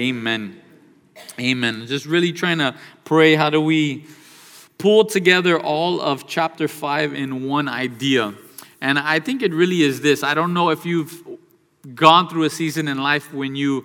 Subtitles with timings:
[0.00, 0.60] Amen.
[1.38, 1.86] Amen.
[1.86, 4.06] Just really trying to pray how do we
[4.76, 8.34] pull together all of chapter 5 in one idea.
[8.80, 10.24] And I think it really is this.
[10.24, 11.22] I don't know if you've
[11.94, 13.84] gone through a season in life when you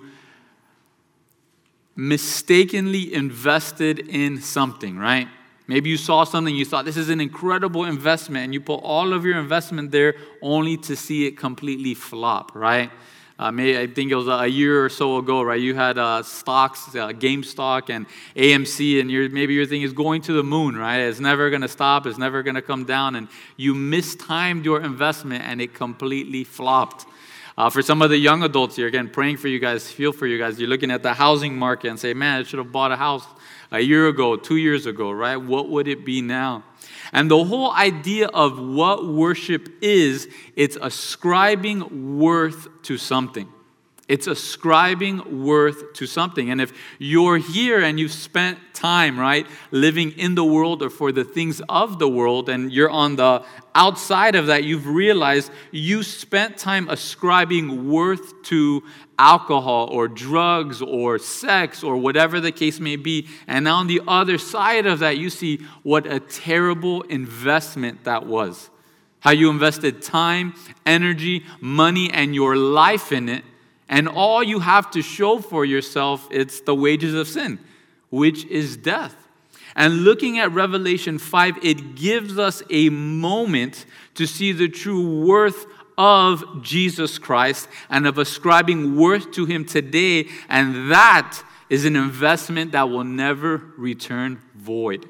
[1.94, 5.28] mistakenly invested in something, right?
[5.68, 9.12] Maybe you saw something, you thought this is an incredible investment, and you put all
[9.12, 12.90] of your investment there only to see it completely flop, right?
[13.40, 15.58] Uh, maybe, I think it was a year or so ago, right?
[15.58, 18.04] You had uh, stocks, uh, GameStop and
[18.36, 20.98] AMC, and you're, maybe your thing is going to the moon, right?
[20.98, 24.82] It's never going to stop, it's never going to come down, and you mistimed your
[24.82, 27.06] investment and it completely flopped.
[27.56, 30.26] Uh, for some of the young adults here, again, praying for you guys, feel for
[30.26, 30.60] you guys.
[30.60, 33.24] You're looking at the housing market and say, man, I should have bought a house
[33.70, 35.36] a year ago, two years ago, right?
[35.36, 36.64] What would it be now?
[37.12, 43.48] And the whole idea of what worship is, it's ascribing worth to something.
[44.10, 46.50] It's ascribing worth to something.
[46.50, 51.12] And if you're here and you've spent time, right, living in the world or for
[51.12, 56.02] the things of the world, and you're on the outside of that, you've realized you
[56.02, 58.82] spent time ascribing worth to
[59.16, 63.28] alcohol or drugs or sex or whatever the case may be.
[63.46, 68.70] And on the other side of that, you see what a terrible investment that was.
[69.20, 73.44] How you invested time, energy, money, and your life in it
[73.90, 77.58] and all you have to show for yourself, it's the wages of sin,
[78.08, 79.16] which is death.
[79.74, 85.66] And looking at Revelation 5, it gives us a moment to see the true worth
[85.98, 90.28] of Jesus Christ and of ascribing worth to him today.
[90.48, 95.08] And that is an investment that will never return void.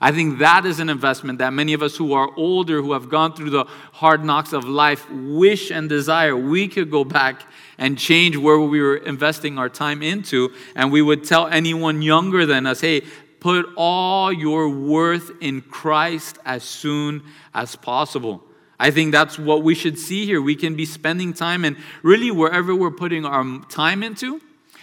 [0.00, 3.08] I think that is an investment that many of us who are older, who have
[3.08, 7.42] gone through the hard knocks of life, wish and desire we could go back
[7.78, 10.52] and change where we were investing our time into.
[10.76, 13.02] And we would tell anyone younger than us, hey,
[13.40, 18.44] put all your worth in Christ as soon as possible.
[18.78, 20.40] I think that's what we should see here.
[20.40, 24.40] We can be spending time and really wherever we're putting our time into,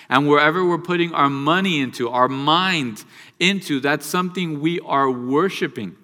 [0.10, 3.04] and wherever we're putting our money into, our mind
[3.40, 5.96] into, that's something we are worshiping.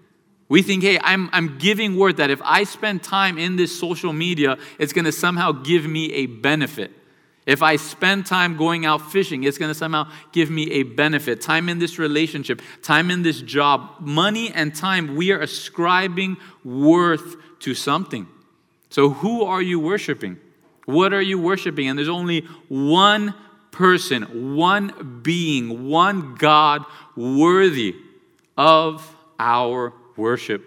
[0.49, 4.11] We think, hey, I'm, I'm giving word that if I spend time in this social
[4.11, 6.91] media, it's going to somehow give me a benefit.
[7.45, 11.41] If I spend time going out fishing, it's going to somehow give me a benefit.
[11.41, 17.35] Time in this relationship, time in this job, money and time, we are ascribing worth
[17.61, 18.27] to something.
[18.89, 20.37] So, who are you worshiping?
[20.85, 21.87] What are you worshiping?
[21.87, 23.33] And there's only one
[23.81, 27.95] person, one being, one God worthy
[28.55, 30.63] of our worship.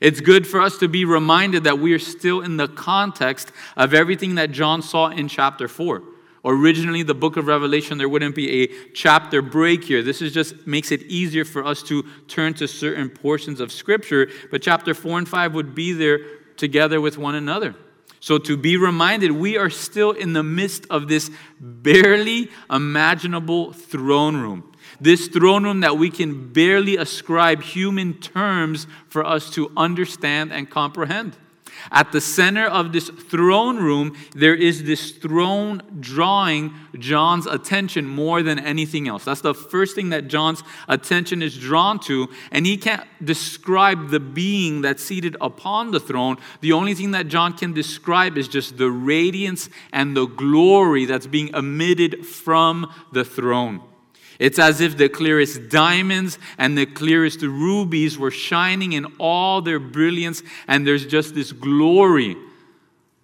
[0.00, 3.94] It's good for us to be reminded that we are still in the context of
[3.94, 6.02] everything that John saw in chapter 4.
[6.44, 10.02] Originally, the book of Revelation, there wouldn't be a chapter break here.
[10.02, 14.28] This is just makes it easier for us to turn to certain portions of Scripture.
[14.50, 16.18] But chapter 4 and 5 would be there
[16.56, 17.76] together with one another.
[18.20, 24.36] So, to be reminded, we are still in the midst of this barely imaginable throne
[24.36, 24.72] room.
[25.00, 30.68] This throne room that we can barely ascribe human terms for us to understand and
[30.68, 31.36] comprehend.
[31.90, 38.42] At the center of this throne room, there is this throne drawing John's attention more
[38.42, 39.24] than anything else.
[39.24, 42.28] That's the first thing that John's attention is drawn to.
[42.50, 46.36] And he can't describe the being that's seated upon the throne.
[46.60, 51.26] The only thing that John can describe is just the radiance and the glory that's
[51.26, 53.80] being emitted from the throne.
[54.40, 59.78] It's as if the clearest diamonds and the clearest rubies were shining in all their
[59.78, 62.36] brilliance, and there's just this glory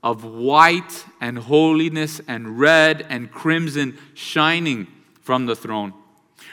[0.03, 4.87] of white and holiness and red and crimson shining
[5.22, 5.94] from the throne.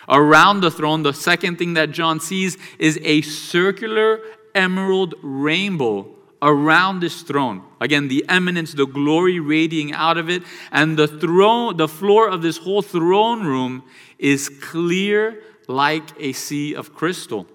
[0.08, 4.22] Around the throne, the second thing that John sees is a circular
[4.56, 6.08] emerald rainbow
[6.44, 7.64] around this throne.
[7.80, 12.42] Again, the eminence, the glory radiating out of it, and the throne, the floor of
[12.42, 13.84] this whole throne room
[14.20, 17.48] is clear like a sea of crystal.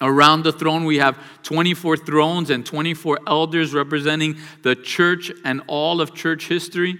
[0.00, 6.00] Around the throne, we have 24 thrones and 24 elders representing the church and all
[6.00, 6.98] of church history.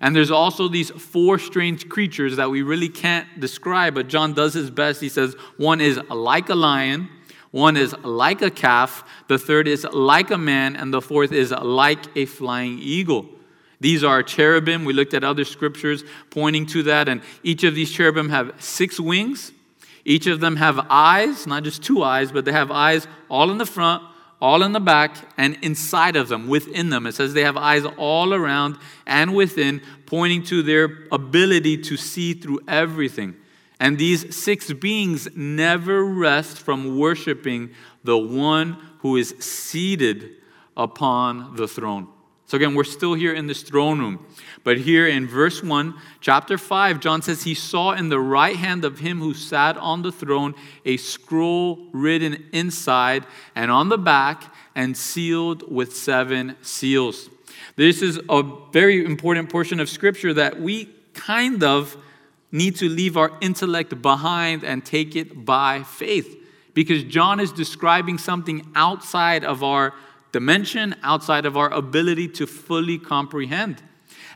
[0.00, 4.54] And there's also these four strange creatures that we really can't describe, but John does
[4.54, 5.02] his best.
[5.02, 7.10] He says one is like a lion,
[7.50, 11.50] one is like a calf, the third is like a man, and the fourth is
[11.50, 13.26] like a flying eagle.
[13.80, 14.84] These are cherubim.
[14.84, 17.08] We looked at other scriptures pointing to that.
[17.08, 19.52] And each of these cherubim have six wings.
[20.04, 23.58] Each of them have eyes, not just two eyes, but they have eyes all in
[23.58, 24.02] the front,
[24.40, 27.06] all in the back, and inside of them, within them.
[27.06, 32.34] It says they have eyes all around and within, pointing to their ability to see
[32.34, 33.36] through everything.
[33.80, 37.70] And these six beings never rest from worshiping
[38.02, 40.36] the one who is seated
[40.76, 42.08] upon the throne.
[42.46, 44.24] So, again, we're still here in this throne room.
[44.64, 48.86] But here in verse 1, chapter 5, John says he saw in the right hand
[48.86, 50.54] of him who sat on the throne
[50.86, 57.28] a scroll written inside and on the back and sealed with seven seals.
[57.76, 58.42] This is a
[58.72, 61.98] very important portion of scripture that we kind of
[62.50, 66.36] need to leave our intellect behind and take it by faith
[66.74, 69.94] because John is describing something outside of our
[70.32, 73.82] dimension, outside of our ability to fully comprehend.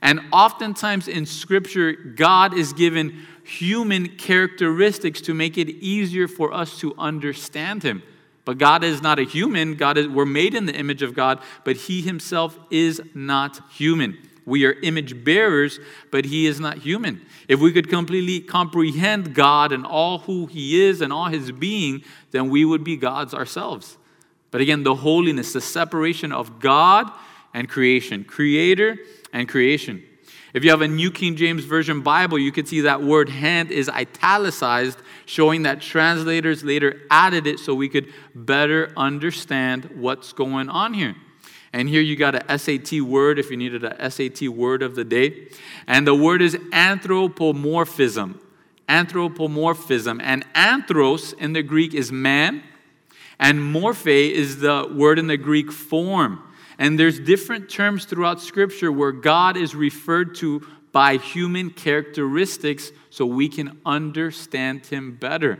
[0.00, 6.78] And oftentimes in Scripture, God is given human characteristics to make it easier for us
[6.80, 8.02] to understand Him.
[8.44, 9.76] But God is not a human.
[9.76, 14.18] God is, we're made in the image of God, but He Himself is not human.
[14.44, 15.78] We are image bearers,
[16.10, 17.24] but He is not human.
[17.48, 22.02] If we could completely comprehend God and all who He is and all His being,
[22.30, 23.96] then we would be gods ourselves.
[24.50, 27.10] But again, the holiness, the separation of God
[27.54, 28.98] and creation, creator
[29.32, 30.04] and creation.
[30.54, 33.70] If you have a New King James Version Bible, you can see that word hand
[33.70, 40.68] is italicized, showing that translators later added it so we could better understand what's going
[40.68, 41.16] on here.
[41.72, 45.04] And here you got a SAT word if you needed a SAT word of the
[45.04, 45.48] day.
[45.86, 48.40] And the word is anthropomorphism.
[48.88, 50.20] Anthropomorphism.
[50.22, 52.62] And anthros in the Greek is man,
[53.38, 56.42] and morphe is the word in the Greek form.
[56.78, 63.24] And there's different terms throughout Scripture where God is referred to by human characteristics so
[63.24, 65.58] we can understand Him better.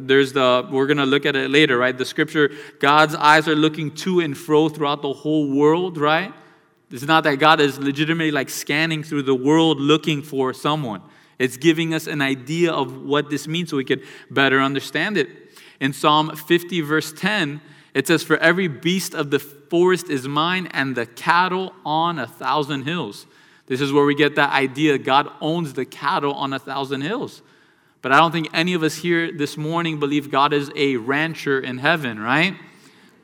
[0.00, 1.96] There's the, we're going to look at it later, right?
[1.96, 2.50] The scripture,
[2.80, 6.32] God's eyes are looking to and fro throughout the whole world, right?
[6.90, 11.02] It's not that God is legitimately like scanning through the world looking for someone.
[11.38, 15.28] It's giving us an idea of what this means so we could better understand it.
[15.80, 17.60] In Psalm 50, verse 10,
[17.94, 22.26] it says, For every beast of the forest is mine, and the cattle on a
[22.26, 23.26] thousand hills.
[23.66, 27.42] This is where we get that idea God owns the cattle on a thousand hills.
[28.04, 31.58] But I don't think any of us here this morning believe God is a rancher
[31.58, 32.54] in heaven, right?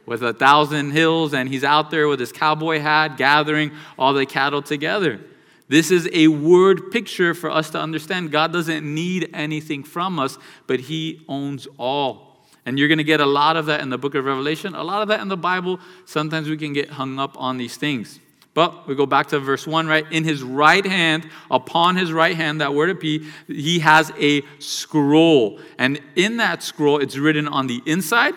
[0.07, 4.25] With a thousand hills, and he's out there with his cowboy hat gathering all the
[4.25, 5.21] cattle together.
[5.69, 10.39] This is a word picture for us to understand God doesn't need anything from us,
[10.67, 12.43] but he owns all.
[12.65, 14.83] And you're going to get a lot of that in the book of Revelation, a
[14.83, 15.79] lot of that in the Bible.
[16.07, 18.19] Sometimes we can get hung up on these things.
[18.53, 20.05] But we go back to verse 1, right?
[20.11, 25.61] In his right hand, upon his right hand, that word epi, he has a scroll.
[25.79, 28.35] And in that scroll, it's written on the inside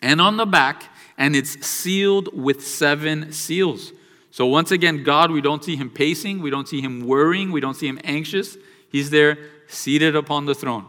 [0.00, 0.84] and on the back,
[1.16, 3.92] and it's sealed with seven seals.
[4.30, 7.60] So once again, God, we don't see him pacing, we don't see him worrying, we
[7.60, 8.56] don't see him anxious.
[8.90, 9.36] He's there
[9.66, 10.86] seated upon the throne.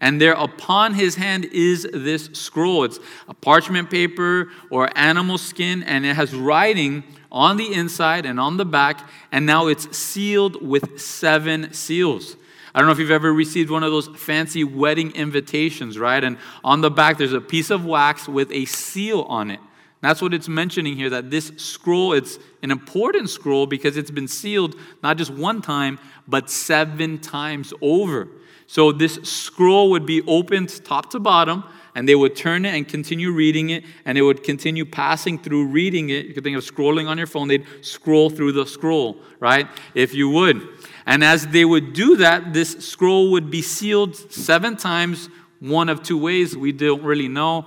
[0.00, 2.84] And there upon his hand is this scroll.
[2.84, 8.40] It's a parchment paper or animal skin, and it has writing on the inside and
[8.40, 12.36] on the back, and now it's sealed with seven seals.
[12.74, 16.22] I don't know if you've ever received one of those fancy wedding invitations, right?
[16.22, 19.60] And on the back, there's a piece of wax with a seal on it.
[20.00, 24.28] That's what it's mentioning here that this scroll, it's an important scroll because it's been
[24.28, 25.98] sealed not just one time,
[26.28, 28.28] but seven times over.
[28.68, 31.64] So this scroll would be opened top to bottom,
[31.94, 35.66] and they would turn it and continue reading it, and they would continue passing through
[35.66, 36.26] reading it.
[36.26, 39.66] You could think of scrolling on your phone, they'd scroll through the scroll, right?
[39.94, 40.66] If you would.
[41.06, 45.28] And as they would do that, this scroll would be sealed seven times,
[45.60, 46.56] one of two ways.
[46.56, 47.66] We don't really know.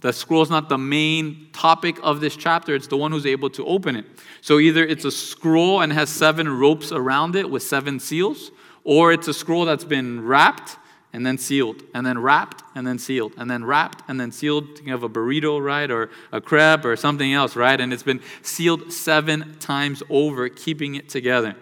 [0.00, 3.50] The scroll is not the main topic of this chapter, it's the one who's able
[3.50, 4.06] to open it.
[4.40, 8.50] So either it's a scroll and has seven ropes around it with seven seals,
[8.82, 10.78] or it's a scroll that's been wrapped
[11.12, 14.80] and then sealed, and then wrapped and then sealed, and then wrapped and then sealed.
[14.84, 15.90] You have a burrito, right?
[15.90, 17.80] Or a crepe or something else, right?
[17.80, 21.56] And it's been sealed seven times over, keeping it together.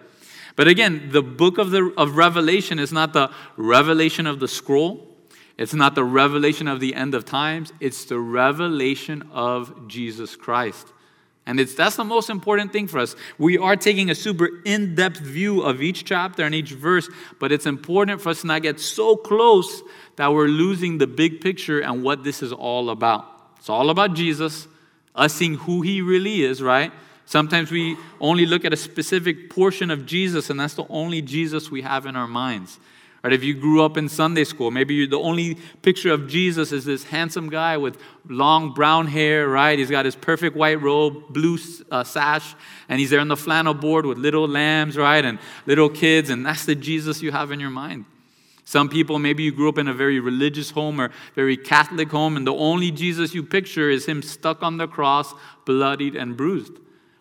[0.55, 5.07] But again, the book of, the, of Revelation is not the revelation of the scroll.
[5.57, 7.73] It's not the revelation of the end of times.
[7.79, 10.87] It's the revelation of Jesus Christ.
[11.49, 13.15] And that's the most important thing for us.
[13.39, 17.51] We are taking a super in depth view of each chapter and each verse, but
[17.51, 19.81] it's important for us to not get so close
[20.17, 23.25] that we're losing the big picture and what this is all about.
[23.57, 24.67] It's all about Jesus,
[25.15, 26.91] us seeing who he really is, right?
[27.25, 31.71] Sometimes we only look at a specific portion of Jesus, and that's the only Jesus
[31.71, 32.77] we have in our minds.
[33.23, 33.33] Right?
[33.33, 37.03] If you grew up in Sunday school, maybe the only picture of Jesus is this
[37.03, 37.97] handsome guy with
[38.29, 39.77] long brown hair, right?
[39.77, 41.57] He's got his perfect white robe, blue
[41.91, 42.55] uh, sash,
[42.87, 45.23] and he's there on the flannel board with little lambs, right?
[45.23, 48.05] And little kids, and that's the Jesus you have in your mind.
[48.63, 52.37] Some people, maybe you grew up in a very religious home or very Catholic home,
[52.37, 55.33] and the only Jesus you picture is him stuck on the cross,
[55.65, 56.73] bloodied and bruised.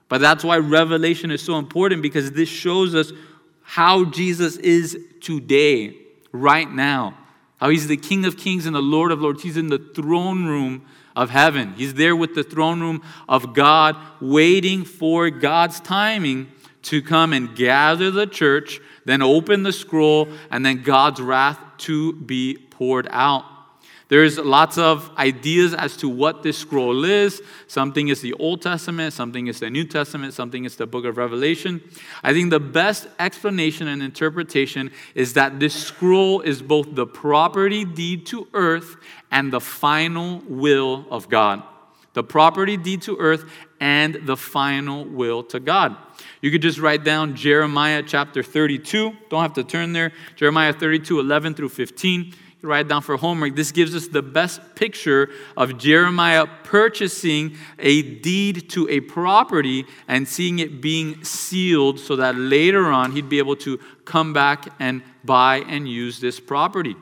[0.09, 3.13] But that's why Revelation is so important because this shows us
[3.69, 5.95] how Jesus is today,
[6.33, 7.19] right now.
[7.59, 9.43] How he's the King of Kings and the Lord of Lords.
[9.43, 11.75] He's in the throne room of heaven.
[11.75, 16.51] He's there with the throne room of God, waiting for God's timing
[16.85, 22.15] to come and gather the church, then open the scroll, and then God's wrath to
[22.15, 23.45] be poured out.
[24.09, 27.43] There's lots of ideas as to what this scroll is.
[27.67, 31.19] Something is the Old Testament, something is the New Testament, something is the book of
[31.19, 31.83] Revelation.
[32.23, 37.85] I think the best explanation and interpretation is that this scroll is both the property
[37.85, 38.97] deed to earth
[39.31, 41.63] and the final will of God.
[42.15, 43.45] The property deed to earth
[43.79, 45.97] and the final will to God.
[46.41, 49.13] You could just write down Jeremiah chapter 32.
[49.29, 50.13] Don't have to turn there.
[50.35, 53.55] Jeremiah 32, 11 through 15 write down for homework.
[53.55, 60.27] This gives us the best picture of Jeremiah purchasing a deed to a property and
[60.27, 65.03] seeing it being sealed so that later on he'd be able to come back and
[65.25, 66.97] buy and use this property.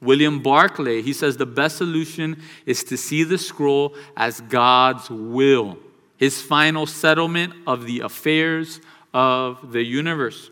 [0.00, 5.78] William Barclay, he says the best solution is to see the scroll as God's will,
[6.16, 8.80] his final settlement of the affairs
[9.12, 10.50] of the universe.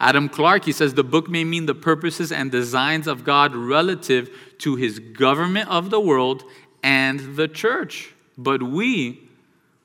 [0.00, 4.30] Adam Clarke, he says the book may mean the purposes and designs of God relative
[4.58, 6.44] to his government of the world
[6.82, 8.12] and the church.
[8.36, 9.28] But we,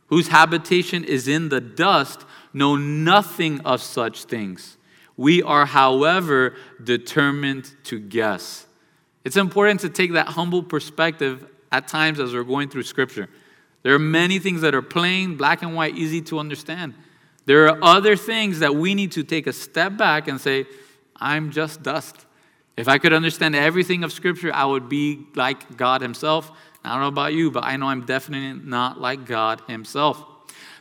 [0.08, 4.78] whose habitation is in the dust, know nothing of such things.
[5.16, 8.66] We are, however, determined to guess.
[9.24, 13.30] It's important to take that humble perspective at times as we're going through Scripture.
[13.84, 16.96] There are many things that are plain, black and white, easy to understand.
[17.50, 20.68] There are other things that we need to take a step back and say,
[21.16, 22.28] I'm just dust.
[22.78, 26.52] If I could understand everything of Scripture, I would be like God Himself.
[26.84, 30.24] I don't know about you, but I know I'm definitely not like God Himself.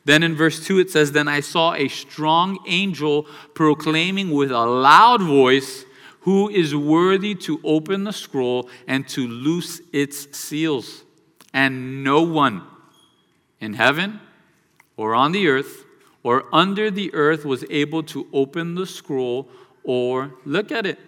[0.05, 3.23] Then in verse 2, it says, Then I saw a strong angel
[3.55, 5.87] proclaiming with a loud voice,
[6.21, 11.03] Who is worthy to open the scroll and to loose its seals?
[11.55, 12.61] And no one
[13.59, 14.21] in heaven
[14.99, 15.87] or on the earth
[16.23, 19.49] or under the earth was able to open the scroll
[19.85, 20.99] or look at it.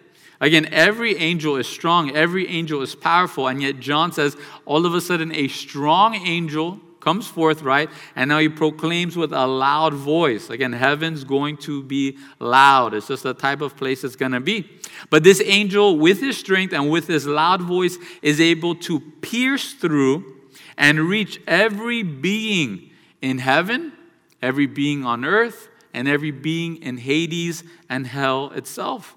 [0.40, 4.95] Again, every angel is strong, every angel is powerful, and yet John says all of
[4.95, 7.90] a sudden a strong angel comes forth, right?
[8.14, 10.50] And now he proclaims with a loud voice.
[10.50, 12.95] Again, heaven's going to be loud.
[12.95, 14.69] It's just the type of place it's going to be.
[15.09, 19.73] But this angel, with his strength and with his loud voice, is able to pierce
[19.73, 20.37] through
[20.76, 22.90] and reach every being
[23.21, 23.93] in heaven
[24.42, 29.16] every being on earth, and every being in Hades and hell itself.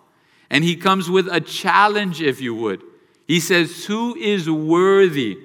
[0.50, 2.82] And he comes with a challenge, if you would.
[3.27, 5.38] He says, Who is worthy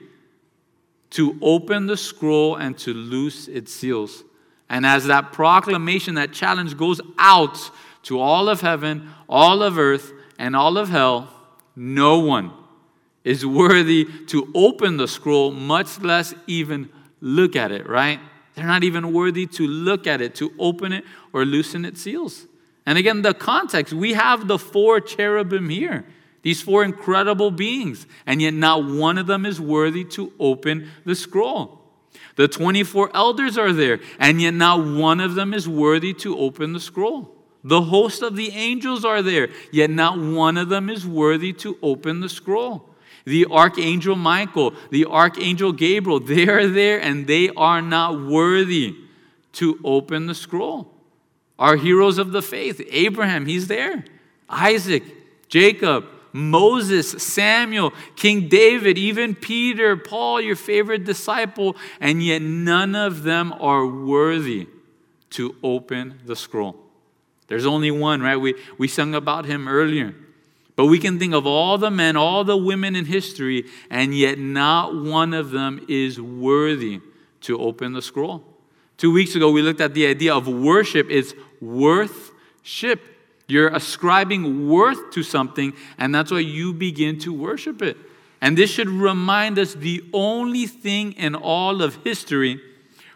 [1.11, 4.25] to open the scroll and to loose its seals?
[4.69, 7.59] And as that proclamation, that challenge goes out
[8.05, 11.33] to all of heaven, all of earth, and all of hell,
[11.75, 12.53] no one
[13.25, 16.89] is worthy to open the scroll, much less even
[17.21, 18.21] look at it, right?
[18.59, 22.49] They're not even worthy to look at it, to open it, or loosen its seals.
[22.85, 26.05] And again, the context we have the four cherubim here,
[26.43, 31.15] these four incredible beings, and yet not one of them is worthy to open the
[31.15, 31.81] scroll.
[32.35, 36.73] The 24 elders are there, and yet not one of them is worthy to open
[36.73, 37.33] the scroll.
[37.63, 41.79] The host of the angels are there, yet not one of them is worthy to
[41.81, 42.89] open the scroll
[43.29, 48.97] the archangel Michael, the archangel Gabriel, they are there and they are not worthy
[49.53, 50.93] to open the scroll.
[51.59, 54.05] Our heroes of the faith, Abraham, he's there.
[54.49, 55.03] Isaac,
[55.49, 63.25] Jacob, Moses, Samuel, King David, even Peter, Paul, your favorite disciple, and yet none of
[63.25, 64.69] them are worthy
[65.31, 66.77] to open the scroll.
[67.49, 68.37] There's only one, right?
[68.37, 70.15] We, we sung about him earlier.
[70.79, 74.39] But we can think of all the men, all the women in history, and yet
[74.39, 77.01] not one of them is worthy
[77.41, 78.45] to open the scroll.
[78.97, 81.09] Two weeks ago, we looked at the idea of worship.
[81.11, 83.03] It's worthship.
[83.49, 87.97] You're ascribing worth to something, and that's why you begin to worship it.
[88.41, 92.61] And this should remind us the only thing in all of history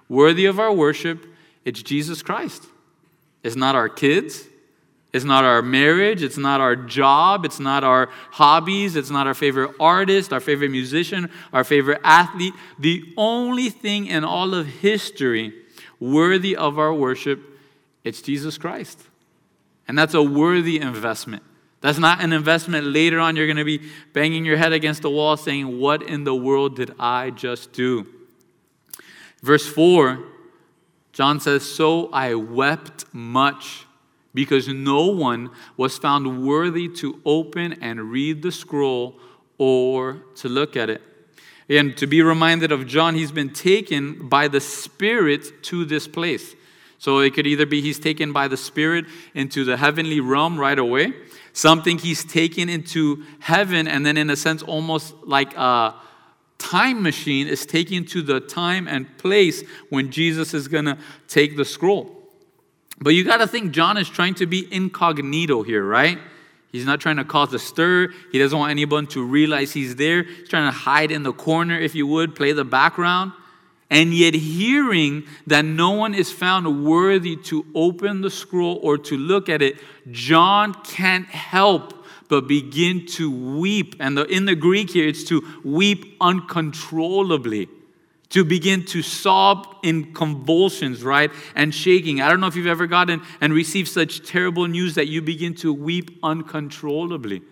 [0.08, 1.24] worthy of our worship,
[1.64, 2.66] it's Jesus Christ.
[3.44, 4.48] It's not our kids,
[5.12, 9.34] It's not our marriage, it's not our job, it's not our hobbies, it's not our
[9.34, 12.54] favorite artist, our favorite musician, our favorite athlete.
[12.78, 15.52] The only thing in all of history
[16.00, 17.40] worthy of our worship,
[18.04, 19.02] it's Jesus Christ.
[19.86, 21.42] And that's a worthy investment.
[21.82, 23.82] That's not an investment later on you're going to be
[24.14, 28.06] banging your head against the wall saying, What in the world did I just do?
[29.42, 30.24] Verse 4,
[31.12, 33.84] John says, So I wept much
[34.34, 39.18] because no one was found worthy to open and read the scroll
[39.58, 41.02] or to look at it.
[41.68, 46.54] And to be reminded of John, he's been taken by the Spirit to this place.
[46.98, 50.78] So it could either be he's taken by the Spirit into the heavenly realm right
[50.78, 51.12] away,
[51.52, 55.94] something he's taken into heaven, and then in a sense, almost like a
[56.58, 60.96] time machine is taken to the time and place when Jesus is going to
[61.26, 62.21] take the scroll.
[62.98, 66.18] But you got to think John is trying to be incognito here, right?
[66.70, 68.08] He's not trying to cause a stir.
[68.30, 70.22] He doesn't want anyone to realize he's there.
[70.22, 73.32] He's trying to hide in the corner, if you would, play the background.
[73.90, 79.18] And yet, hearing that no one is found worthy to open the scroll or to
[79.18, 79.76] look at it,
[80.10, 83.94] John can't help but begin to weep.
[84.00, 87.68] And the, in the Greek here, it's to weep uncontrollably
[88.32, 91.30] to begin to sob in convulsions, right?
[91.54, 92.22] And shaking.
[92.22, 95.54] I don't know if you've ever gotten and received such terrible news that you begin
[95.56, 97.42] to weep uncontrollably.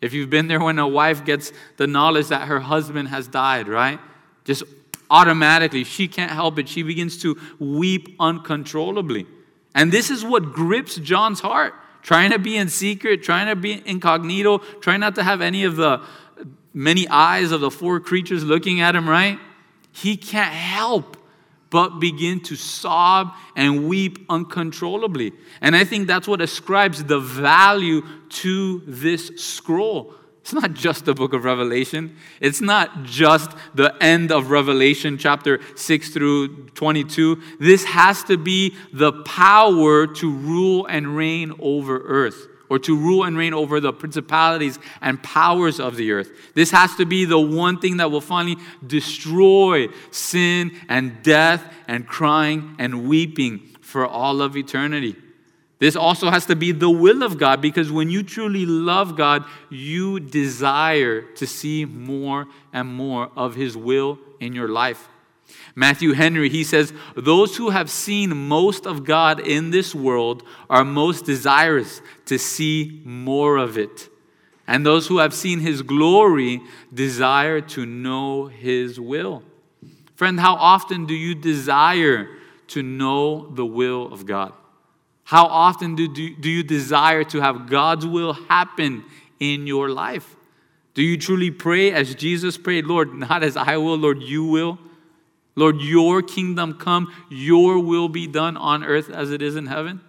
[0.00, 3.68] If you've been there when a wife gets the knowledge that her husband has died,
[3.68, 4.00] right?
[4.44, 4.64] Just
[5.08, 6.68] automatically, she can't help it.
[6.68, 9.26] She begins to weep uncontrollably.
[9.74, 11.74] And this is what grips John's heart.
[12.02, 15.76] Trying to be in secret, trying to be incognito, trying not to have any of
[15.76, 16.02] the
[16.74, 19.38] many eyes of the four creatures looking at him, right?
[20.02, 21.16] He can't help
[21.70, 25.32] but begin to sob and weep uncontrollably.
[25.60, 30.14] And I think that's what ascribes the value to this scroll.
[30.40, 32.16] It's not just the book of Revelation.
[32.40, 37.42] It's not just the end of Revelation, chapter 6 through 22.
[37.60, 43.24] This has to be the power to rule and reign over earth or to rule
[43.24, 46.30] and reign over the principalities and powers of the earth.
[46.54, 52.06] This has to be the one thing that will finally destroy sin and death and
[52.06, 55.16] crying and weeping for all of eternity.
[55.78, 59.44] This also has to be the will of God because when you truly love God,
[59.70, 65.08] you desire to see more and more of His will in your life.
[65.78, 70.84] Matthew Henry, he says, Those who have seen most of God in this world are
[70.84, 74.08] most desirous to see more of it.
[74.66, 76.60] And those who have seen his glory
[76.92, 79.44] desire to know his will.
[80.16, 82.28] Friend, how often do you desire
[82.66, 84.54] to know the will of God?
[85.22, 89.04] How often do, do, do you desire to have God's will happen
[89.38, 90.34] in your life?
[90.94, 94.80] Do you truly pray as Jesus prayed, Lord, not as I will, Lord, you will?
[95.58, 100.00] Lord, your kingdom come, your will be done on earth as it is in heaven.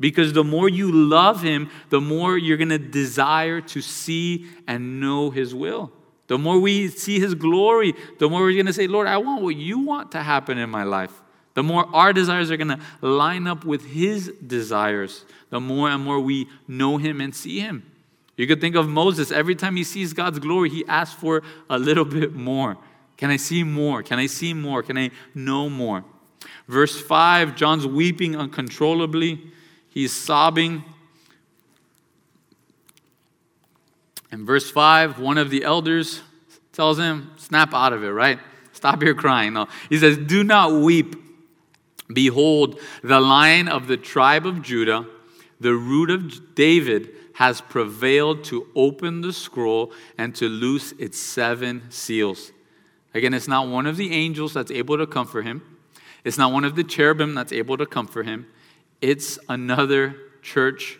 [0.00, 5.00] Because the more you love him, the more you're going to desire to see and
[5.00, 5.92] know his will.
[6.26, 9.42] The more we see his glory, the more we're going to say, Lord, I want
[9.42, 11.20] what you want to happen in my life.
[11.52, 16.02] The more our desires are going to line up with his desires, the more and
[16.02, 17.84] more we know him and see him.
[18.36, 19.30] You could think of Moses.
[19.30, 22.78] Every time he sees God's glory, he asks for a little bit more.
[23.16, 24.02] Can I see more?
[24.02, 24.82] Can I see more?
[24.82, 26.04] Can I know more?
[26.68, 29.40] Verse 5 John's weeping uncontrollably,
[29.88, 30.84] he's sobbing.
[34.32, 36.22] In verse 5, one of the elders
[36.72, 38.38] tells him, Snap out of it, right?
[38.72, 39.52] Stop your crying.
[39.52, 39.68] No.
[39.88, 41.14] He says, Do not weep.
[42.12, 45.06] Behold, the lion of the tribe of Judah,
[45.60, 51.82] the root of David, has prevailed to open the scroll and to loose its seven
[51.90, 52.52] seals.
[53.14, 55.62] Again, it's not one of the angels that's able to comfort him.
[56.24, 58.46] It's not one of the cherubim that's able to comfort him.
[59.00, 60.98] It's another church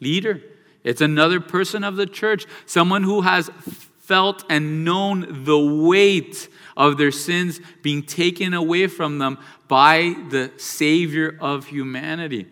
[0.00, 0.40] leader.
[0.84, 3.50] It's another person of the church, someone who has
[3.98, 10.52] felt and known the weight of their sins being taken away from them by the
[10.58, 12.46] Savior of humanity.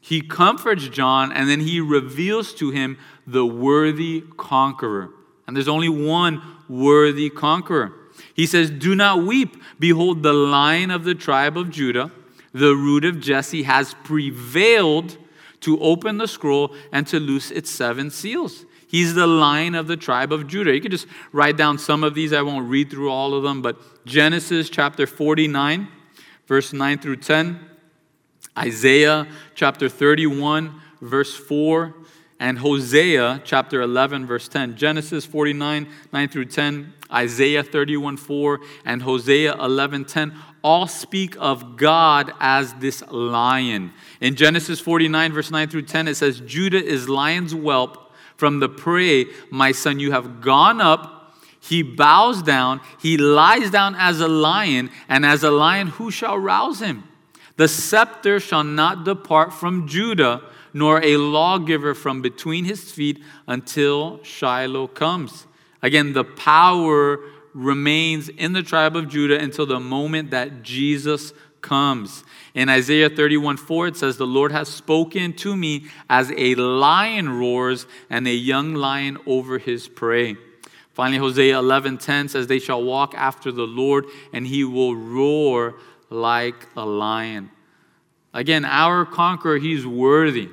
[0.00, 5.10] He comforts John and then he reveals to him the worthy conqueror.
[5.46, 7.94] And there's only one worthy conqueror.
[8.34, 9.62] He says, Do not weep.
[9.78, 12.10] Behold, the lion of the tribe of Judah,
[12.52, 15.16] the root of Jesse, has prevailed
[15.60, 18.66] to open the scroll and to loose its seven seals.
[18.86, 20.74] He's the lion of the tribe of Judah.
[20.74, 22.32] You could just write down some of these.
[22.32, 25.88] I won't read through all of them, but Genesis chapter 49,
[26.46, 27.58] verse 9 through 10.
[28.56, 31.94] Isaiah chapter 31, verse 4,
[32.38, 34.76] and Hosea chapter 11, verse 10.
[34.76, 41.76] Genesis 49, 9 through 10, Isaiah 31, 4, and Hosea 11, 10 all speak of
[41.76, 43.92] God as this lion.
[44.22, 48.68] In Genesis 49, verse 9 through 10, it says, Judah is lion's whelp from the
[48.68, 51.34] prey, my son, you have gone up.
[51.60, 56.38] He bows down, he lies down as a lion, and as a lion, who shall
[56.38, 57.04] rouse him?
[57.56, 60.42] The scepter shall not depart from Judah,
[60.74, 65.46] nor a lawgiver from between his feet until Shiloh comes.
[65.80, 67.20] Again, the power
[67.54, 72.24] remains in the tribe of Judah until the moment that Jesus comes.
[72.54, 77.38] In Isaiah 31 4, it says, The Lord has spoken to me as a lion
[77.38, 80.36] roars and a young lion over his prey.
[80.92, 85.76] Finally, Hosea 11 10 says, They shall walk after the Lord, and he will roar
[86.10, 87.50] like a lion.
[88.32, 90.48] Again, our conqueror, he's worthy.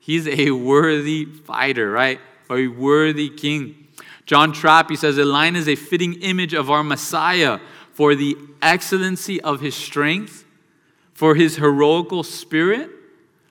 [0.00, 2.18] He's a worthy fighter, right?
[2.50, 3.86] A worthy king.
[4.26, 7.60] John Trapp, he says, A lion is a fitting image of our Messiah
[7.92, 10.44] for the excellency of his strength
[11.20, 12.88] for his heroical spirit,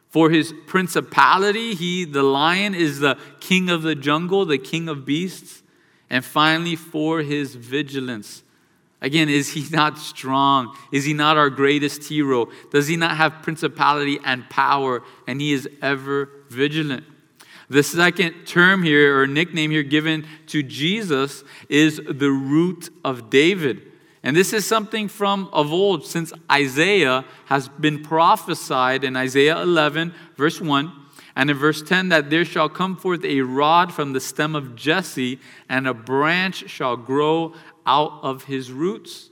[0.08, 1.76] for his principality.
[1.76, 5.62] He, the lion, is the king of the jungle, the king of beasts.
[6.10, 8.42] And finally, for his vigilance.
[9.02, 10.76] Again, is he not strong?
[10.92, 12.48] Is he not our greatest hero?
[12.72, 15.04] Does he not have principality and power?
[15.28, 17.06] And he is ever vigilant.
[17.70, 23.84] The second term here, or nickname here given to Jesus, is the root of David.
[24.24, 30.14] And this is something from of old, since Isaiah has been prophesied in Isaiah 11,
[30.36, 30.92] verse 1,
[31.36, 34.76] and in verse 10 that there shall come forth a rod from the stem of
[34.76, 37.54] Jesse, and a branch shall grow
[37.86, 39.29] out of his roots.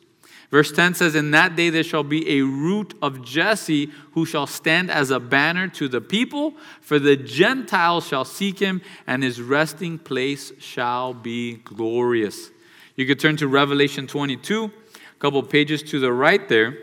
[0.50, 4.48] Verse 10 says, In that day there shall be a root of Jesse who shall
[4.48, 9.42] stand as a banner to the people, for the Gentiles shall seek him, and his
[9.42, 12.50] resting place shall be glorious.
[12.96, 16.78] You could turn to Revelation 22, a couple pages to the right there.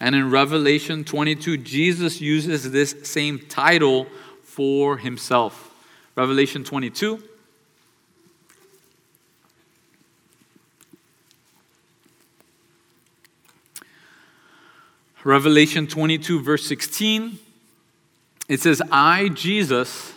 [0.00, 4.06] And in Revelation 22, Jesus uses this same title
[4.42, 5.72] for himself.
[6.16, 7.22] Revelation 22.
[15.24, 17.38] Revelation 22, verse 16,
[18.46, 20.12] it says, I, Jesus,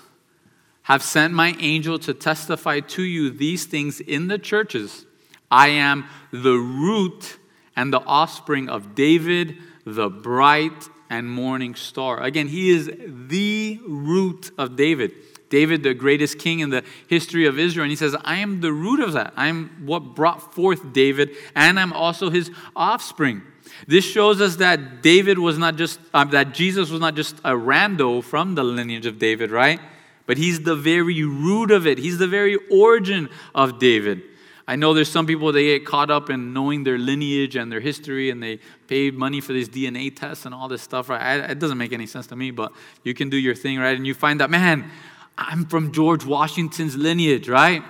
[0.84, 5.06] have sent my angel to testify to you these things in the churches.
[5.50, 7.38] I am the root
[7.76, 12.22] and the offspring of David, the bright and morning star.
[12.22, 15.14] Again, he is the root of David.
[15.50, 17.84] David, the greatest king in the history of Israel.
[17.84, 19.32] And he says, I am the root of that.
[19.38, 23.42] I am what brought forth David, and I'm also his offspring.
[23.86, 27.52] This shows us that David was not just, uh, that Jesus was not just a
[27.52, 29.80] rando from the lineage of David, right?
[30.28, 31.98] but he's the very root of it.
[31.98, 34.22] He's the very origin of David.
[34.68, 37.80] I know there's some people they get caught up in knowing their lineage and their
[37.80, 41.08] history, and they pay money for these DNA tests and all this stuff.
[41.08, 41.22] Right?
[41.22, 43.96] I, it doesn't make any sense to me, but you can do your thing, right?
[43.96, 44.92] And you find out, man,
[45.38, 47.82] I'm from George Washington's lineage, right?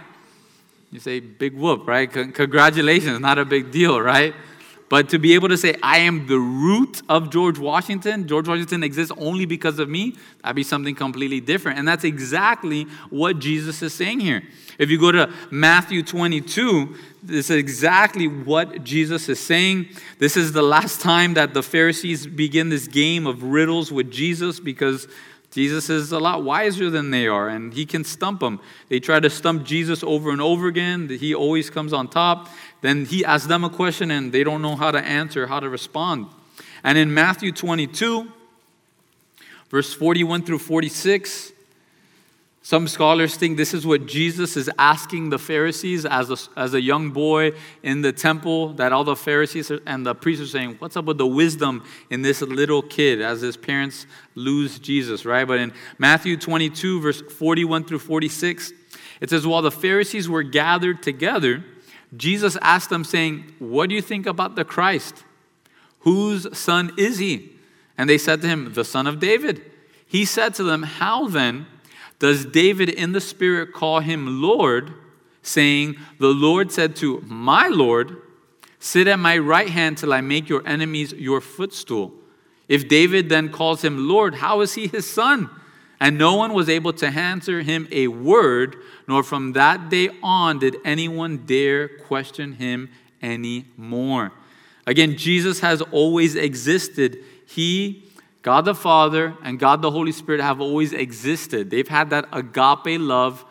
[0.92, 2.14] You say, big whoop, right?
[2.14, 4.36] C- congratulations, not a big deal, right?
[4.90, 8.84] But to be able to say, I am the root of George Washington, George Washington
[8.84, 11.78] exists only because of me, that'd be something completely different.
[11.78, 14.44] And that's exactly what Jesus is saying here.
[14.80, 19.88] If you go to Matthew 22, this is exactly what Jesus is saying.
[20.20, 24.60] This is the last time that the Pharisees begin this game of riddles with Jesus
[24.60, 25.08] because
[25.52, 28.60] Jesus is a lot wiser than they are, and he can stump them.
[28.90, 31.10] They try to stump Jesus over and over again.
[31.10, 32.50] He always comes on top.
[32.82, 35.70] Then he asks them a question, and they don't know how to answer, how to
[35.70, 36.28] respond.
[36.84, 38.32] And in Matthew 22,
[39.70, 41.54] verse 41 through 46,
[42.68, 46.82] some scholars think this is what Jesus is asking the Pharisees as a, as a
[46.82, 50.98] young boy in the temple, that all the Pharisees and the priests are saying, What's
[50.98, 55.48] up with the wisdom in this little kid as his parents lose Jesus, right?
[55.48, 58.74] But in Matthew 22, verse 41 through 46,
[59.22, 61.64] it says, While the Pharisees were gathered together,
[62.16, 65.24] Jesus asked them, saying, What do you think about the Christ?
[66.00, 67.52] Whose son is he?
[67.98, 69.62] And they said to him, The son of David.
[70.06, 71.66] He said to them, How then?
[72.20, 74.94] Does David in the Spirit call him Lord,
[75.42, 78.22] saying, The Lord said to my Lord,
[78.80, 82.14] Sit at my right hand till I make your enemies your footstool?
[82.68, 85.50] If David then calls him Lord, how is he his son?
[86.00, 88.76] And no one was able to answer him a word,
[89.08, 92.90] nor from that day on did anyone dare question him
[93.22, 94.32] any more.
[94.86, 97.18] Again, Jesus has always existed.
[97.48, 98.04] He
[98.42, 101.70] God the Father and God the Holy Spirit have always existed.
[101.70, 103.44] They've had that agape love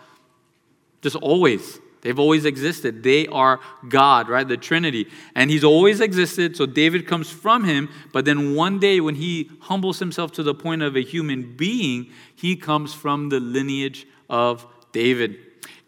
[1.02, 1.78] just always.
[2.06, 3.02] They've always existed.
[3.02, 4.46] They are God, right?
[4.46, 5.08] The Trinity.
[5.34, 6.56] And He's always existed.
[6.56, 7.88] So David comes from Him.
[8.12, 12.12] But then one day, when He humbles Himself to the point of a human being,
[12.36, 15.36] He comes from the lineage of David.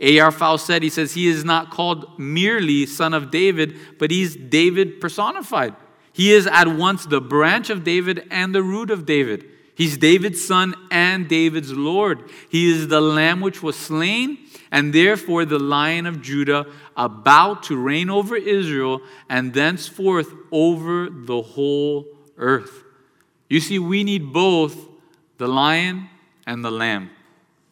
[0.00, 0.58] A.R.
[0.58, 5.76] Said, He says, He is not called merely Son of David, but He's David personified.
[6.12, 9.44] He is at once the branch of David and the root of David.
[9.76, 12.28] He's David's son and David's Lord.
[12.48, 17.76] He is the lamb which was slain and therefore the lion of Judah, about to
[17.76, 22.84] reign over Israel and thenceforth over the whole earth.
[23.48, 24.76] You see, we need both
[25.38, 26.08] the lion
[26.46, 27.10] and the lamb.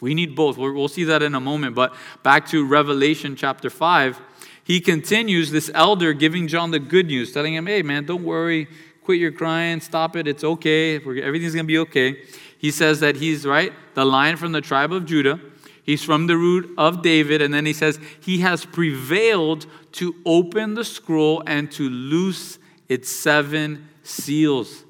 [0.01, 0.59] We need both.
[0.59, 1.75] We'll see that in a moment.
[1.75, 4.21] But back to Revelation chapter 5,
[4.65, 8.69] he continues, this elder giving John the good news, telling him, hey, man, don't worry.
[9.05, 9.81] Quit your crying.
[9.81, 10.27] Stop it.
[10.27, 10.97] It's okay.
[10.97, 12.23] Everything's going to be okay.
[12.59, 15.41] He says that he's, right, the lion from the tribe of Judah.
[15.87, 17.41] He's from the root of David.
[17.41, 23.09] And then he says, He has prevailed to open the scroll and to loose its
[23.09, 24.85] seven seals.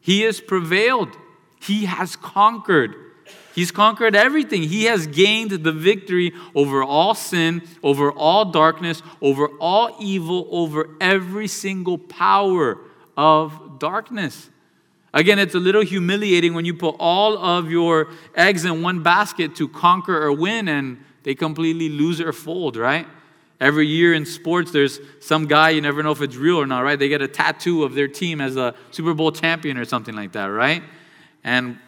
[0.00, 1.16] He has prevailed,
[1.60, 2.96] He has conquered.
[3.54, 4.62] He's conquered everything.
[4.62, 10.90] He has gained the victory over all sin, over all darkness, over all evil, over
[11.00, 12.78] every single power
[13.16, 14.50] of darkness.
[15.12, 19.56] Again, it's a little humiliating when you put all of your eggs in one basket
[19.56, 23.06] to conquer or win and they completely lose or fold, right?
[23.60, 26.80] Every year in sports, there's some guy, you never know if it's real or not,
[26.80, 26.98] right?
[26.98, 30.32] They get a tattoo of their team as a Super Bowl champion or something like
[30.32, 30.82] that, right?
[31.44, 31.78] And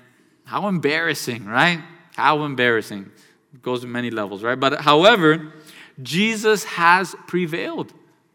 [0.45, 1.81] how embarrassing, right?
[2.15, 3.11] How embarrassing.
[3.55, 4.59] It goes to many levels, right?
[4.59, 5.53] But however,
[6.03, 7.93] Jesus has prevailed,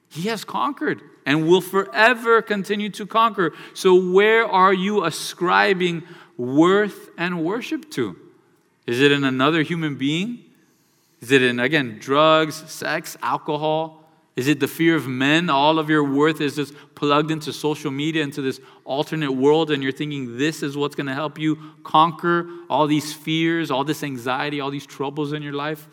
[0.09, 3.53] He has conquered and will forever continue to conquer.
[3.73, 6.03] So, where are you ascribing
[6.37, 8.15] worth and worship to?
[8.87, 10.45] Is it in another human being?
[11.19, 14.09] Is it in, again, drugs, sex, alcohol?
[14.37, 15.49] Is it the fear of men?
[15.49, 19.83] All of your worth is just plugged into social media, into this alternate world, and
[19.83, 24.01] you're thinking this is what's going to help you conquer all these fears, all this
[24.01, 25.89] anxiety, all these troubles in your life?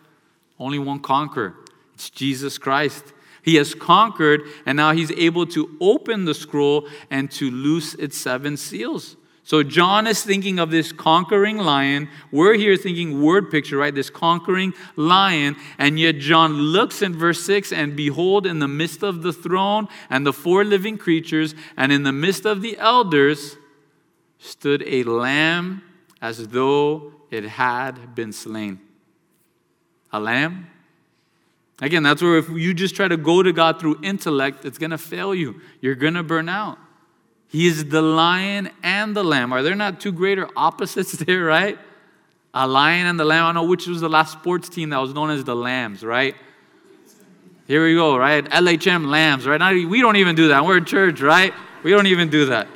[0.61, 1.55] Only one conqueror.
[1.95, 3.14] It's Jesus Christ.
[3.45, 8.17] He has conquered, and now he's able to open the scroll and to loose its
[8.17, 9.17] seven seals.
[9.47, 12.09] So John is thinking of this conquering lion.
[12.33, 13.95] We're here thinking word picture, right?
[13.95, 15.57] This conquering lion.
[15.77, 19.89] And yet John looks in verse 6 and behold, in the midst of the throne
[20.09, 23.59] and the four living creatures, and in the midst of the elders,
[24.39, 25.83] stood a lamb
[26.23, 28.81] as though it had been slain.
[30.11, 30.71] A lamb
[31.85, 34.93] Again, that's where if you just try to go to God through intellect, it's going
[34.93, 35.61] to fail you.
[35.83, 36.79] You're going to burn out.
[37.49, 39.53] He is the lion and the lamb.
[39.53, 41.79] Are there not two greater opposites there, right?
[42.55, 43.45] A lion and the lamb.
[43.45, 46.03] I don't know which was the last sports team that was known as the Lambs,
[46.03, 46.35] right?
[47.67, 48.43] Here we go, right?
[48.43, 49.87] LHM Lambs, right?
[49.87, 50.65] we don't even do that.
[50.65, 51.53] We're a church, right?
[51.83, 52.67] We don't even do that.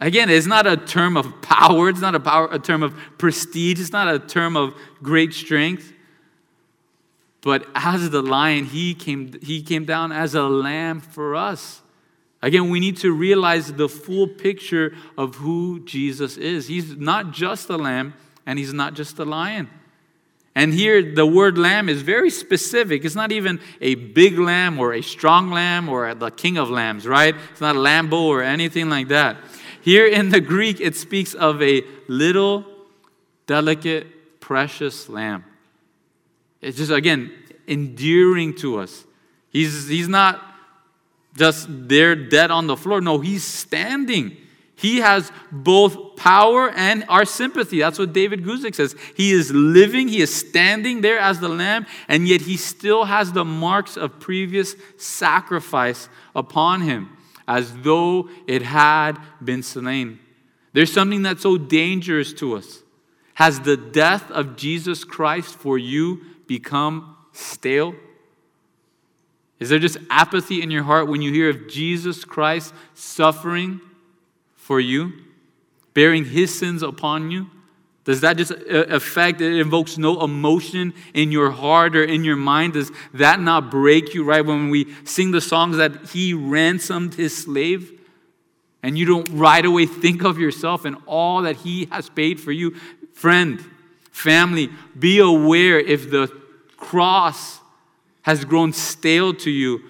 [0.00, 1.88] Again, it's not a term of power.
[1.88, 3.80] It's not a, power, a term of prestige.
[3.80, 5.92] It's not a term of great strength.
[7.42, 11.80] But as the lion, he came, he came down as a lamb for us.
[12.40, 16.68] Again, we need to realize the full picture of who Jesus is.
[16.68, 18.14] He's not just a lamb,
[18.46, 19.68] and he's not just a lion.
[20.54, 23.04] And here, the word lamb is very specific.
[23.04, 27.06] It's not even a big lamb or a strong lamb or the king of lambs,
[27.06, 27.34] right?
[27.52, 29.36] It's not Lambo or anything like that.
[29.80, 32.64] Here in the Greek, it speaks of a little,
[33.46, 35.44] delicate, precious lamb.
[36.60, 37.32] It's just, again,
[37.66, 39.04] endearing to us.
[39.50, 40.42] He's, he's not
[41.36, 43.00] just there dead on the floor.
[43.00, 44.36] No, he's standing.
[44.74, 47.80] He has both power and our sympathy.
[47.80, 48.94] That's what David Guzik says.
[49.16, 53.32] He is living, he is standing there as the lamb, and yet he still has
[53.32, 57.10] the marks of previous sacrifice upon him,
[57.48, 60.20] as though it had been slain.
[60.72, 62.82] There's something that's so dangerous to us.
[63.34, 67.94] Has the death of Jesus Christ for you become stale?
[69.60, 73.80] Is there just apathy in your heart when you hear of Jesus Christ suffering
[74.56, 75.12] for you,
[75.94, 77.50] bearing his sins upon you?
[78.04, 82.36] Does that just uh, affect, it invokes no emotion in your heart or in your
[82.36, 82.72] mind?
[82.72, 84.44] Does that not break you, right?
[84.44, 87.92] When we sing the songs that he ransomed his slave,
[88.82, 92.52] and you don't right away think of yourself and all that he has paid for
[92.52, 92.76] you.
[93.12, 93.60] Friend,
[94.12, 96.28] family, be aware if the
[96.78, 97.60] cross
[98.22, 99.82] has grown stale to you,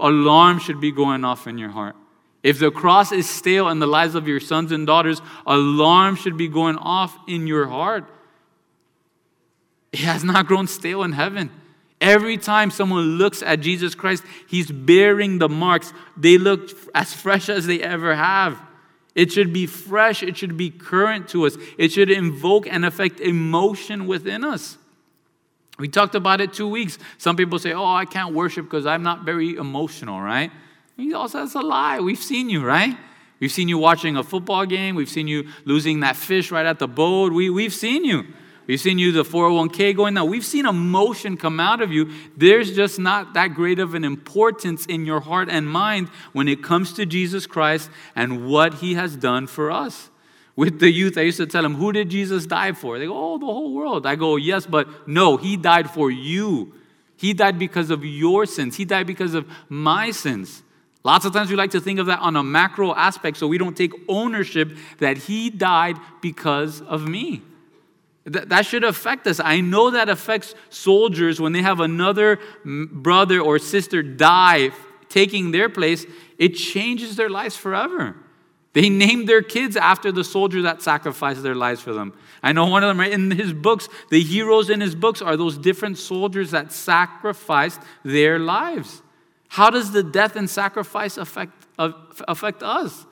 [0.00, 1.94] alarm should be going off in your heart.
[2.42, 6.36] If the cross is stale in the lives of your sons and daughters, alarm should
[6.36, 8.04] be going off in your heart.
[9.92, 11.50] It has not grown stale in heaven.
[12.00, 15.92] Every time someone looks at Jesus Christ, he's bearing the marks.
[16.16, 18.60] They look as fresh as they ever have.
[19.14, 23.20] It should be fresh, it should be current to us, it should invoke and affect
[23.20, 24.78] emotion within us.
[25.78, 26.98] We talked about it two weeks.
[27.18, 30.50] Some people say, Oh, I can't worship because I'm not very emotional, right?
[30.96, 32.00] He also that's a lie.
[32.00, 32.96] We've seen you, right?
[33.40, 34.94] We've seen you watching a football game.
[34.94, 37.32] We've seen you losing that fish right at the boat.
[37.32, 38.24] We, we've seen you.
[38.68, 40.30] We've seen you, the 401k going down.
[40.30, 42.12] We've seen emotion come out of you.
[42.36, 46.62] There's just not that great of an importance in your heart and mind when it
[46.62, 50.08] comes to Jesus Christ and what he has done for us.
[50.54, 52.98] With the youth, I used to tell them, Who did Jesus die for?
[52.98, 54.06] They go, Oh, the whole world.
[54.06, 56.74] I go, Yes, but no, he died for you.
[57.16, 60.62] He died because of your sins, he died because of my sins.
[61.04, 63.58] Lots of times we like to think of that on a macro aspect so we
[63.58, 67.42] don't take ownership that he died because of me.
[68.30, 69.40] Th- that should affect us.
[69.40, 74.70] I know that affects soldiers when they have another mm, brother or sister die
[75.08, 76.06] taking their place.
[76.38, 78.16] It changes their lives forever.
[78.74, 82.14] They named their kids after the soldier that sacrificed their lives for them.
[82.42, 83.12] I know one of them, right?
[83.12, 88.38] In his books, the heroes in his books are those different soldiers that sacrificed their
[88.38, 89.02] lives.
[89.48, 91.92] How does the death and sacrifice affect, uh,
[92.26, 93.04] affect us?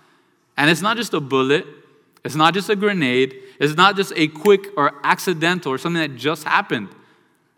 [0.56, 1.66] And it's not just a bullet,
[2.24, 6.16] it's not just a grenade, it's not just a quick or accidental or something that
[6.16, 6.88] just happened.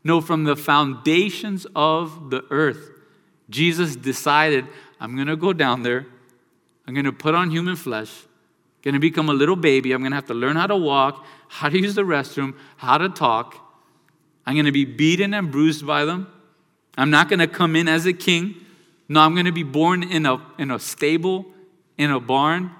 [0.02, 2.90] No, from the foundations of the earth,
[3.48, 4.66] Jesus decided,
[4.98, 6.06] I'm going to go down there,
[6.86, 8.10] I'm going to put on human flesh,
[8.82, 11.24] going to become a little baby, I'm going to have to learn how to walk,
[11.48, 13.56] how to use the restroom, how to talk.
[14.44, 16.26] I'm going to be beaten and bruised by them.
[16.96, 18.56] I'm not going to come in as a king.
[19.08, 21.46] No, I'm going to be born in a, in a stable,
[21.96, 22.70] in a barn.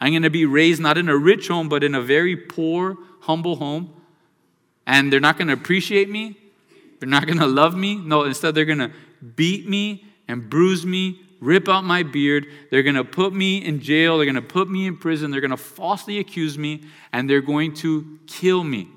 [0.00, 2.96] I'm going to be raised not in a rich home, but in a very poor,
[3.20, 3.92] humble home.
[4.86, 6.36] And they're not going to appreciate me.
[6.98, 7.96] They're not going to love me.
[7.96, 8.92] No, instead, they're going to
[9.36, 12.46] beat me and bruise me, rip out my beard.
[12.70, 14.16] They're going to put me in jail.
[14.16, 15.30] They're going to put me in prison.
[15.30, 18.88] They're going to falsely accuse me, and they're going to kill me.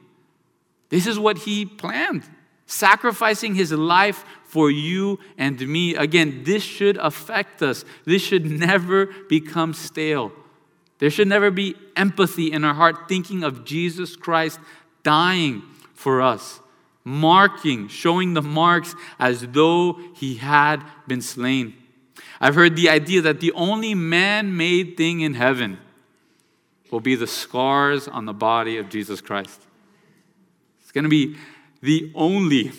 [0.90, 2.24] This is what he planned
[2.72, 5.96] sacrificing his life for you and me.
[5.96, 7.84] Again, this should affect us.
[8.06, 10.32] This should never become stale.
[11.00, 14.60] There should never be empathy in our heart thinking of Jesus Christ
[15.04, 16.60] dying for us,
[17.04, 21.74] marking, showing the marks as though he had been slain.
[22.44, 25.78] I've heard the idea that the only man made thing in heaven
[26.90, 29.62] will be the scars on the body of Jesus Christ.
[30.82, 31.38] It's going to be
[31.84, 32.72] the only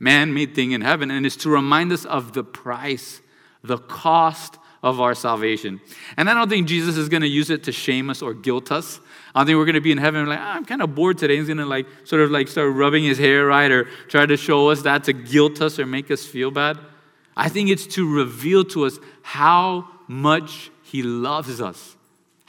[0.00, 3.20] man made thing in heaven, and it's to remind us of the price,
[3.62, 5.80] the cost of our salvation.
[6.16, 8.72] And I don't think Jesus is going to use it to shame us or guilt
[8.72, 8.98] us.
[9.34, 11.18] I don't think we're going to be in heaven like, ah, I'm kind of bored
[11.18, 11.36] today.
[11.36, 13.70] He's going to like sort of like start rubbing his hair, right?
[13.70, 16.78] Or try to show us that to guilt us or make us feel bad.
[17.40, 21.96] I think it's to reveal to us how much he loves us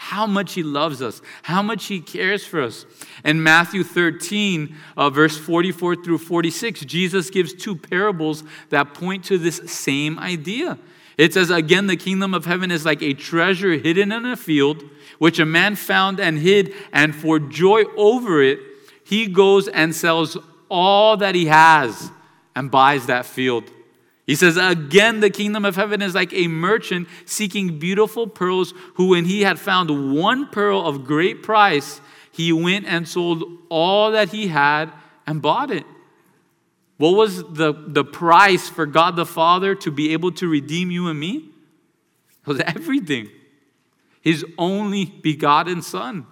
[0.04, 2.88] how much he loves us, how much he cares for us.
[3.24, 9.38] In Matthew 13, uh, verse 44 through 46, Jesus gives two parables that point to
[9.38, 10.80] this same idea.
[11.20, 14.84] It says, Again, the kingdom of heaven is like a treasure hidden in a field,
[15.20, 18.58] which a man found and hid, and for joy over it,
[19.04, 20.36] he goes and sells
[20.68, 22.10] all that he has
[22.56, 23.66] and buys that field.
[24.26, 29.10] He says, Again, the kingdom of heaven is like a merchant seeking beautiful pearls, who,
[29.10, 34.30] when he had found one pearl of great price, he went and sold all that
[34.30, 34.92] he had
[35.28, 35.86] and bought it.
[36.98, 41.08] What was the, the price for God the Father to be able to redeem you
[41.08, 41.50] and me?
[42.42, 43.30] It was everything.
[44.22, 46.28] His only begotten Son.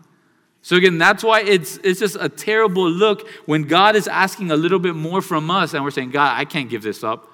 [0.62, 4.56] So again, that's why it's, it's just a terrible look when God is asking a
[4.56, 7.29] little bit more from us and we're saying, God, I can't give this up.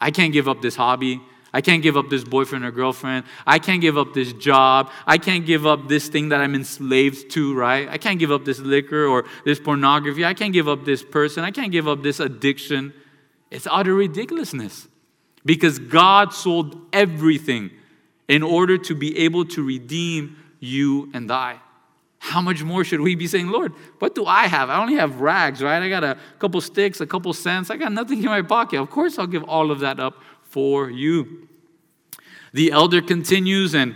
[0.00, 1.20] I can't give up this hobby.
[1.52, 3.24] I can't give up this boyfriend or girlfriend.
[3.46, 4.90] I can't give up this job.
[5.06, 7.88] I can't give up this thing that I'm enslaved to, right?
[7.88, 10.24] I can't give up this liquor or this pornography.
[10.24, 11.44] I can't give up this person.
[11.44, 12.92] I can't give up this addiction.
[13.50, 14.88] It's utter ridiculousness
[15.46, 17.70] because God sold everything
[18.28, 21.60] in order to be able to redeem you and I.
[22.26, 24.68] How much more should we be saying, Lord, what do I have?
[24.68, 25.80] I only have rags, right?
[25.80, 27.70] I got a couple sticks, a couple cents.
[27.70, 28.80] I got nothing in my pocket.
[28.80, 31.46] Of course, I'll give all of that up for you.
[32.52, 33.94] The elder continues, and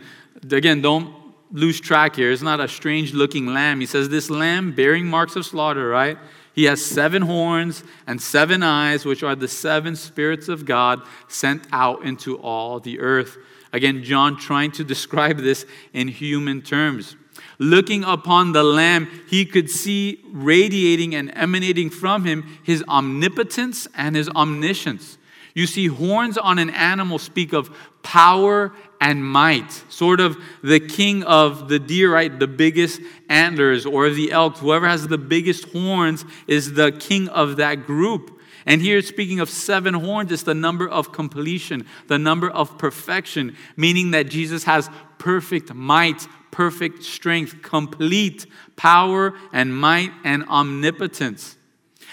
[0.49, 1.12] again, don't
[1.51, 2.31] lose track here.
[2.31, 3.81] It's not a strange looking lamb.
[3.81, 6.16] He says, This lamb bearing marks of slaughter, right?
[6.55, 11.66] He has seven horns and seven eyes, which are the seven spirits of God sent
[11.72, 13.39] out into all the earth.
[13.72, 17.16] Again, John trying to describe this in human terms.
[17.62, 24.16] Looking upon the Lamb, he could see radiating and emanating from him his omnipotence and
[24.16, 25.18] his omniscience.
[25.52, 27.70] You see, horns on an animal speak of
[28.02, 32.38] power and might, sort of the king of the deer, right?
[32.38, 37.56] The biggest antlers, or the elk, whoever has the biggest horns is the king of
[37.56, 38.40] that group.
[38.64, 43.54] And here, speaking of seven horns, it's the number of completion, the number of perfection,
[43.76, 44.88] meaning that Jesus has
[45.18, 48.46] perfect might, perfect strength, complete
[48.76, 51.57] power and might and omnipotence.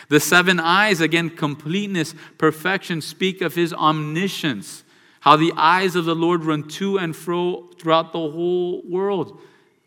[0.10, 4.84] The seven eyes, again, completeness, perfection, speak of his omniscience,
[5.22, 9.40] how the eyes of the Lord run to and fro throughout the whole world,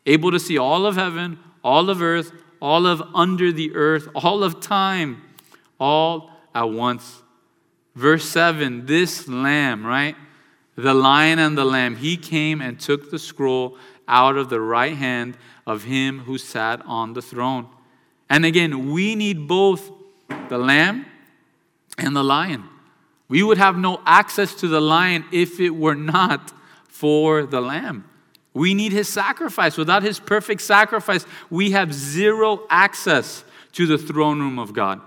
[0.04, 4.44] able to see all of heaven, all of earth, all of under the earth, all
[4.44, 5.22] of time,
[5.78, 7.22] all at once.
[7.94, 10.16] Verse 7 this lamb, right?
[10.76, 13.76] The lion and the lamb, he came and took the scroll
[14.10, 17.68] out of the right hand of him who sat on the throne.
[18.28, 19.90] And again, we need both
[20.48, 21.06] the lamb
[21.96, 22.64] and the lion.
[23.28, 26.52] We would have no access to the lion if it were not
[26.88, 28.04] for the lamb.
[28.52, 29.76] We need his sacrifice.
[29.76, 35.00] Without his perfect sacrifice, we have zero access to the throne room of God.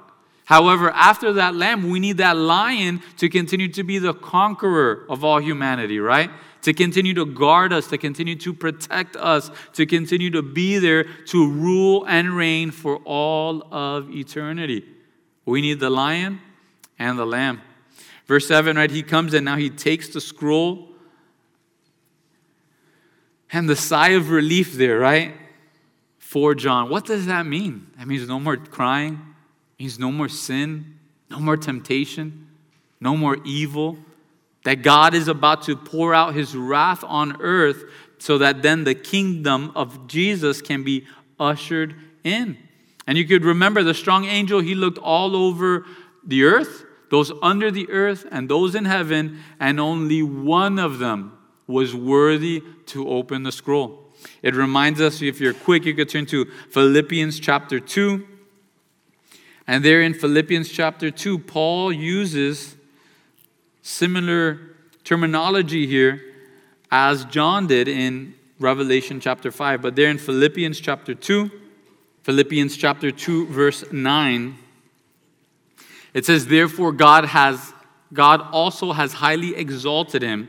[0.45, 5.23] However, after that lamb, we need that lion to continue to be the conqueror of
[5.23, 6.29] all humanity, right?
[6.63, 11.03] To continue to guard us, to continue to protect us, to continue to be there
[11.27, 14.83] to rule and reign for all of eternity.
[15.45, 16.39] We need the lion
[16.97, 17.61] and the lamb.
[18.25, 18.89] Verse 7, right?
[18.89, 20.89] He comes and now he takes the scroll.
[23.51, 25.35] And the sigh of relief there, right?
[26.17, 26.89] For John.
[26.89, 27.87] What does that mean?
[27.97, 29.33] That means no more crying
[29.83, 30.97] means no more sin,
[31.29, 32.47] no more temptation,
[33.01, 33.97] no more evil.
[34.63, 37.83] That God is about to pour out his wrath on earth
[38.17, 41.05] so that then the kingdom of Jesus can be
[41.39, 42.57] ushered in.
[43.05, 45.85] And you could remember the strong angel, he looked all over
[46.25, 51.37] the earth, those under the earth, and those in heaven, and only one of them
[51.67, 53.99] was worthy to open the scroll.
[54.41, 58.25] It reminds us, if you're quick, you could turn to Philippians chapter 2.
[59.67, 62.72] And there in Philippians chapter 2, Paul uses
[63.83, 64.59] similar
[65.03, 66.19] terminology here
[66.89, 69.81] as John did in Revelation chapter 5.
[69.81, 71.51] But there in Philippians chapter 2,
[72.23, 74.55] Philippians chapter 2, verse 9,
[76.13, 77.73] it says, Therefore, God has
[78.13, 80.47] God also has highly exalted him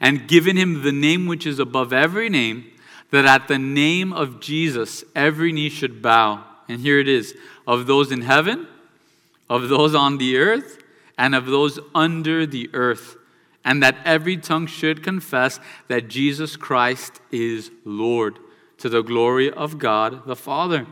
[0.00, 2.70] and given him the name which is above every name,
[3.10, 6.44] that at the name of Jesus every knee should bow.
[6.68, 7.34] And here it is
[7.66, 8.66] of those in heaven,
[9.48, 10.78] of those on the earth,
[11.18, 13.16] and of those under the earth,
[13.64, 15.58] and that every tongue should confess
[15.88, 18.38] that Jesus Christ is Lord,
[18.78, 20.86] to the glory of God the Father.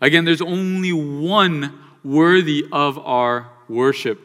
[0.00, 4.18] Again, there's only one worthy of our worship.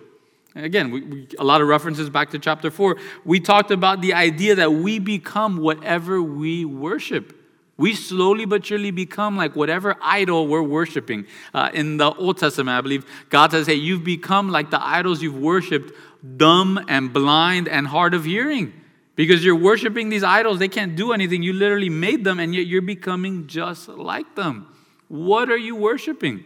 [0.56, 2.98] Again, we, we, a lot of references back to chapter 4.
[3.26, 7.35] We talked about the idea that we become whatever we worship.
[7.78, 11.28] We slowly but surely become like whatever idol we're worshiping.
[11.54, 15.22] Uh, in the Old Testament, I believe God says, Hey, you've become like the idols
[15.22, 15.92] you've worshiped,
[16.38, 18.74] dumb and blind and hard of hearing.
[19.16, 21.42] Because you're worshiping these idols, they can't do anything.
[21.42, 24.68] You literally made them, and yet you're becoming just like them.
[25.08, 26.44] What are you worshiping?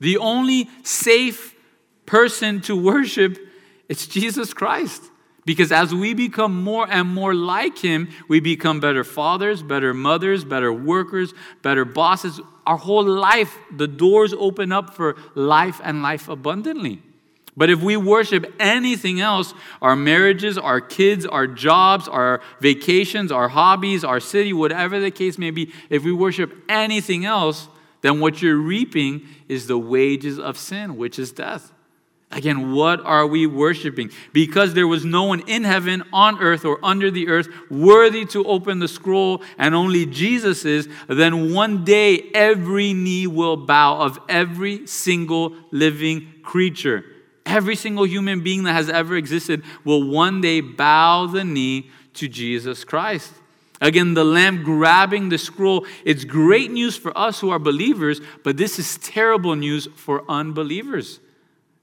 [0.00, 1.54] The only safe
[2.04, 3.38] person to worship
[3.88, 5.02] is Jesus Christ.
[5.44, 10.44] Because as we become more and more like Him, we become better fathers, better mothers,
[10.44, 11.32] better workers,
[11.62, 12.40] better bosses.
[12.66, 17.02] Our whole life, the doors open up for life and life abundantly.
[17.56, 23.48] But if we worship anything else, our marriages, our kids, our jobs, our vacations, our
[23.48, 27.68] hobbies, our city, whatever the case may be, if we worship anything else,
[28.02, 31.72] then what you're reaping is the wages of sin, which is death.
[32.32, 34.12] Again, what are we worshiping?
[34.32, 38.44] Because there was no one in heaven, on earth, or under the earth worthy to
[38.44, 44.20] open the scroll, and only Jesus is, then one day every knee will bow of
[44.28, 47.04] every single living creature.
[47.44, 52.28] Every single human being that has ever existed will one day bow the knee to
[52.28, 53.32] Jesus Christ.
[53.80, 55.84] Again, the lamb grabbing the scroll.
[56.04, 61.18] It's great news for us who are believers, but this is terrible news for unbelievers.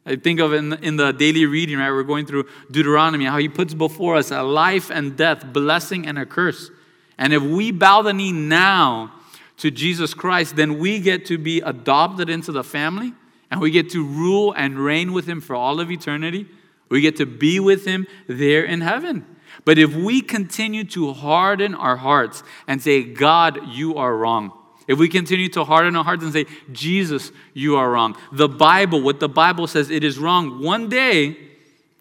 [0.07, 1.91] I think of in, in the daily reading, right?
[1.91, 6.17] We're going through Deuteronomy, how he puts before us a life and death, blessing and
[6.17, 6.71] a curse.
[7.17, 9.13] And if we bow the knee now
[9.57, 13.13] to Jesus Christ, then we get to be adopted into the family
[13.51, 16.47] and we get to rule and reign with him for all of eternity.
[16.89, 19.25] We get to be with him there in heaven.
[19.65, 24.53] But if we continue to harden our hearts and say, God, you are wrong,
[24.87, 29.01] if we continue to harden our hearts and say, Jesus, you are wrong, the Bible,
[29.01, 31.37] what the Bible says, it is wrong, one day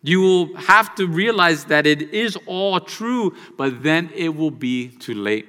[0.03, 4.89] you will have to realize that it is all true, but then it will be
[4.89, 5.49] too late.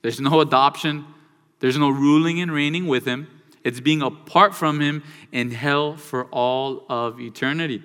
[0.00, 1.04] There's no adoption,
[1.60, 3.28] there's no ruling and reigning with Him.
[3.64, 7.82] It's being apart from Him in hell for all of eternity.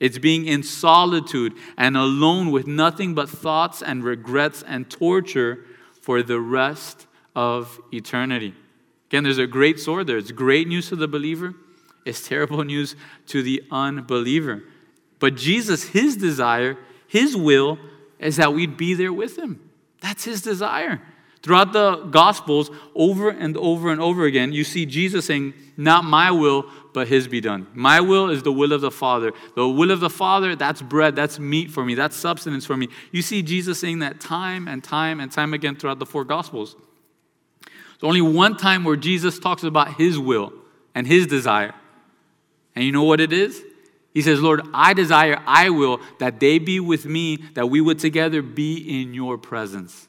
[0.00, 5.64] It's being in solitude and alone with nothing but thoughts and regrets and torture
[6.00, 7.07] for the rest
[7.38, 8.52] of eternity.
[9.06, 10.16] Again, there's a great sword there.
[10.16, 11.54] It's great news to the believer,
[12.04, 12.96] it's terrible news
[13.28, 14.64] to the unbeliever.
[15.20, 16.76] But Jesus, his desire,
[17.06, 17.78] his will,
[18.18, 19.70] is that we'd be there with him.
[20.00, 21.00] That's his desire.
[21.44, 26.32] Throughout the Gospels, over and over and over again, you see Jesus saying, Not my
[26.32, 27.68] will, but his be done.
[27.72, 29.30] My will is the will of the Father.
[29.54, 32.88] The will of the Father, that's bread, that's meat for me, that's substance for me.
[33.12, 36.74] You see Jesus saying that time and time and time again throughout the four Gospels.
[38.00, 40.52] There's only one time where Jesus talks about his will
[40.94, 41.74] and his desire.
[42.74, 43.62] And you know what it is?
[44.14, 47.98] He says, Lord, I desire, I will, that they be with me, that we would
[47.98, 50.08] together be in your presence.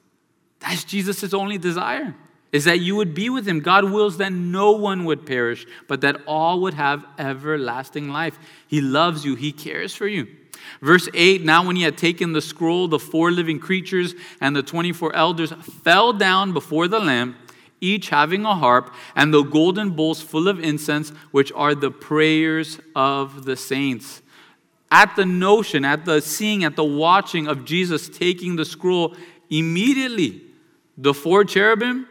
[0.60, 2.16] That's Jesus' only desire
[2.52, 3.60] is that you would be with him.
[3.60, 8.40] God wills that no one would perish, but that all would have everlasting life.
[8.68, 10.28] He loves you, he cares for you.
[10.82, 14.64] Verse 8 Now, when he had taken the scroll, the four living creatures and the
[14.64, 15.52] 24 elders
[15.84, 17.36] fell down before the Lamb,
[17.82, 22.80] each having a harp and the golden bowls full of incense, which are the prayers
[22.96, 24.22] of the saints.
[24.92, 29.16] At the notion, at the seeing, at the watching of Jesus taking the scroll,
[29.50, 30.42] immediately
[30.98, 32.08] the four cherubim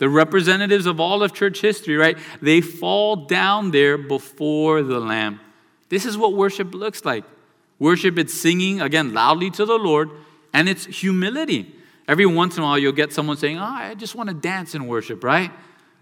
[0.00, 2.16] the representatives of all of church history, right?
[2.40, 5.40] They fall down there before the Lamb.
[5.90, 7.22] This is what worship looks like.
[7.78, 10.10] Worship, it's singing, again, loudly to the Lord,
[10.54, 11.74] and it's humility.
[12.10, 14.74] Every once in a while, you'll get someone saying, Oh, I just want to dance
[14.74, 15.52] in worship, right?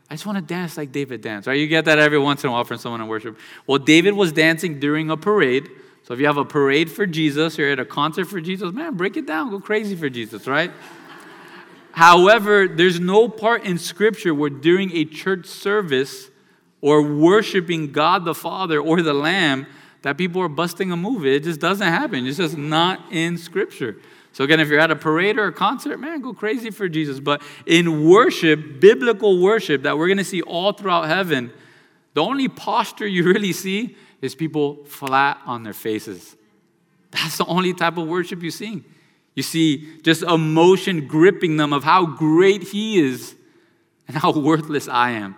[0.08, 1.58] I just want to dance like David danced, right?
[1.58, 3.36] You get that every once in a while from someone in worship.
[3.66, 5.68] Well, David was dancing during a parade.
[6.04, 8.96] So if you have a parade for Jesus, you're at a concert for Jesus, man,
[8.96, 10.72] break it down, go crazy for Jesus, right?
[11.92, 16.30] However, there's no part in Scripture where during a church service
[16.80, 19.66] or worshiping God the Father or the Lamb
[20.00, 21.26] that people are busting a move.
[21.26, 22.26] It just doesn't happen.
[22.26, 23.96] It's just not in Scripture.
[24.32, 27.18] So, again, if you're at a parade or a concert, man, go crazy for Jesus.
[27.20, 31.52] But in worship, biblical worship that we're going to see all throughout heaven,
[32.14, 36.36] the only posture you really see is people flat on their faces.
[37.10, 38.84] That's the only type of worship you see.
[39.34, 43.34] You see just emotion gripping them of how great He is
[44.08, 45.36] and how worthless I am.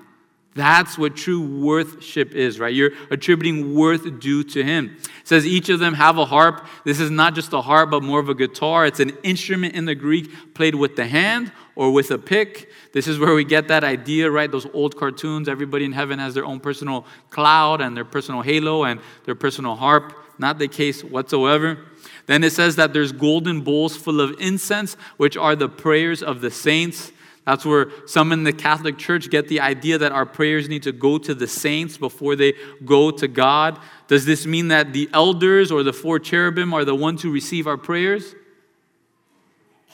[0.55, 2.75] That's what true worthship is, right?
[2.75, 4.97] You're attributing worth due to him.
[4.99, 6.67] It says each of them have a harp.
[6.85, 8.85] This is not just a harp, but more of a guitar.
[8.85, 12.69] It's an instrument in the Greek played with the hand or with a pick.
[12.93, 14.51] This is where we get that idea, right?
[14.51, 15.49] Those old cartoons.
[15.49, 19.77] Everybody in heaven has their own personal cloud and their personal halo and their personal
[19.77, 20.17] harp.
[20.37, 21.79] Not the case whatsoever.
[22.27, 26.41] Then it says that there's golden bowls full of incense, which are the prayers of
[26.41, 27.13] the saints.
[27.51, 30.93] That's where some in the Catholic Church get the idea that our prayers need to
[30.93, 33.81] go to the saints before they go to God.
[34.07, 37.67] Does this mean that the elders or the four cherubim are the ones who receive
[37.67, 38.37] our prayers?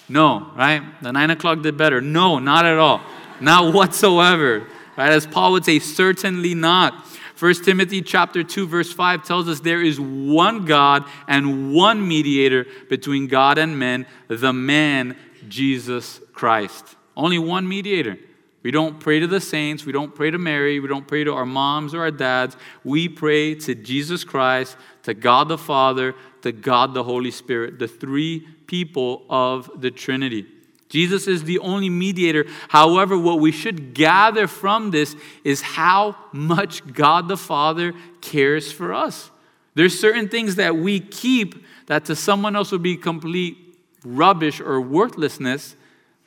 [0.07, 0.83] No, right?
[1.01, 2.03] The nine o'clock did better.
[2.03, 3.01] No, not at all.
[3.41, 4.67] Not whatsoever.
[4.95, 5.13] Right?
[5.13, 7.07] As Paul would say, certainly not.
[7.39, 12.67] 1 Timothy chapter 2 verse 5 tells us there is one God and one mediator
[12.91, 15.17] between God and men, the man
[15.49, 16.96] Jesus Christ.
[17.17, 18.19] Only one mediator.
[18.63, 21.33] We don't pray to the saints, we don't pray to Mary, we don't pray to
[21.33, 22.57] our moms or our dads.
[22.83, 27.87] We pray to Jesus Christ, to God the Father, to God the Holy Spirit, the
[27.87, 30.47] three people of the Trinity.
[30.89, 32.45] Jesus is the only mediator.
[32.69, 38.93] However, what we should gather from this is how much God the Father cares for
[38.95, 39.31] us.
[39.75, 43.59] There's certain things that we keep that to someone else would be complete
[44.05, 45.77] rubbish or worthlessness,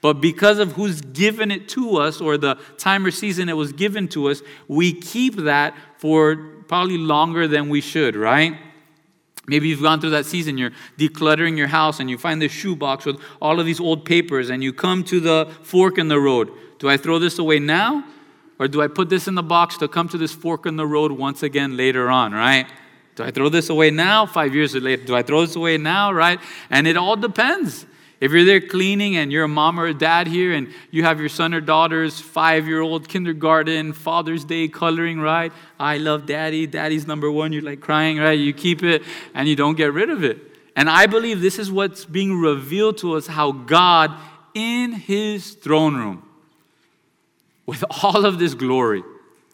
[0.02, 3.74] but because of who's given it to us or the time or season it was
[3.74, 6.36] given to us, we keep that for
[6.68, 8.58] probably longer than we should, right?
[9.48, 13.06] Maybe you've gone through that season, you're decluttering your house and you find this shoebox
[13.06, 16.52] with all of these old papers and you come to the fork in the road.
[16.78, 18.06] Do I throw this away now?
[18.60, 20.86] Or do I put this in the box to come to this fork in the
[20.86, 22.68] road once again later on, right?
[23.16, 24.26] Do I throw this away now?
[24.26, 26.40] Five years later, do I throw this away now, right?
[26.70, 27.86] And it all depends.
[28.20, 31.22] If you're there cleaning and you're a mom or a dad here and you have
[31.22, 35.54] your son or daughter's five year old kindergarten, Father's Day coloring, right?
[35.80, 38.38] I love daddy, daddy's number one, you're like crying, right?
[38.38, 39.04] You keep it
[39.34, 40.38] and you don't get rid of it.
[40.76, 44.12] And I believe this is what's being revealed to us how God,
[44.54, 46.24] in his throne room,
[47.66, 49.04] with all of this glory,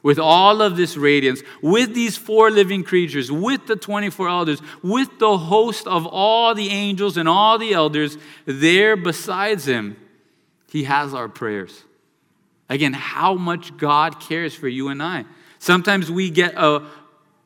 [0.06, 5.18] with all of this radiance, with these four living creatures, with the 24 elders, with
[5.18, 9.98] the host of all the angels and all the elders there besides him,
[10.70, 11.86] he has our prayers.
[12.70, 15.26] Again, how much God cares for you and I.
[15.58, 16.86] Sometimes we get a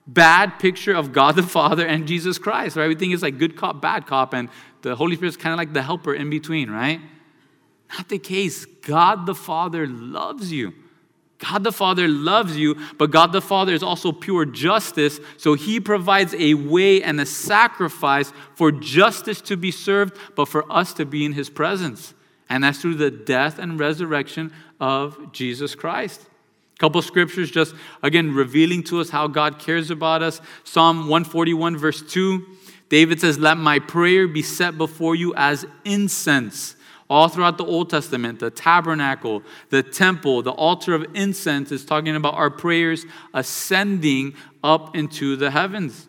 [0.05, 2.89] bad picture of God the Father and Jesus Christ, right?
[2.89, 4.49] We think it's like good cop, bad cop, and
[4.81, 6.99] the Holy Spirit is kind of like the helper in between, right?
[7.97, 8.65] Not the case.
[8.65, 10.73] God the Father loves you.
[11.39, 15.79] God the Father loves you, but God the Father is also pure justice, so He
[15.79, 21.05] provides a way and a sacrifice for justice to be served, but for us to
[21.05, 22.13] be in His presence.
[22.49, 26.27] And that's through the death and resurrection of Jesus Christ.
[26.75, 27.73] A couple scriptures just,
[28.03, 30.41] again, revealing to us how God cares about us.
[30.65, 32.45] Psalm 141, verse 2,
[32.89, 36.75] David says, Let my prayer be set before you as incense
[37.09, 42.15] all throughout the Old Testament, the tabernacle, the temple, the altar of incense is talking
[42.15, 46.07] about our prayers ascending up into the heavens.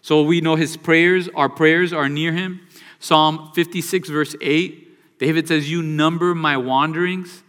[0.00, 2.66] So we know his prayers, our prayers are near him.
[2.98, 7.42] Psalm 56, verse 8, David says, You number my wanderings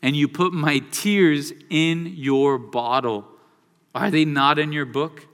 [0.00, 3.26] and you put my tears in your bottle.
[3.94, 5.26] Are they not in your book?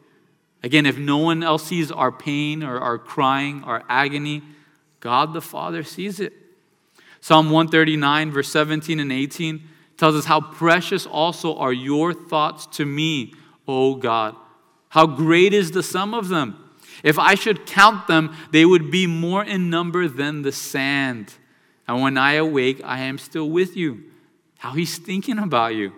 [0.63, 4.43] Again, if no one else sees our pain or our crying, our agony,
[5.01, 6.33] God the Father sees it.
[7.21, 9.63] Psalm 139, verse 17 and 18
[9.97, 13.35] tells us how precious also are your thoughts to me,
[13.69, 14.35] O God.
[14.89, 16.71] How great is the sum of them.
[17.03, 21.35] If I should count them, they would be more in number than the sand.
[21.87, 24.05] And when I awake, I am still with you.
[24.59, 25.93] How he's thinking about you.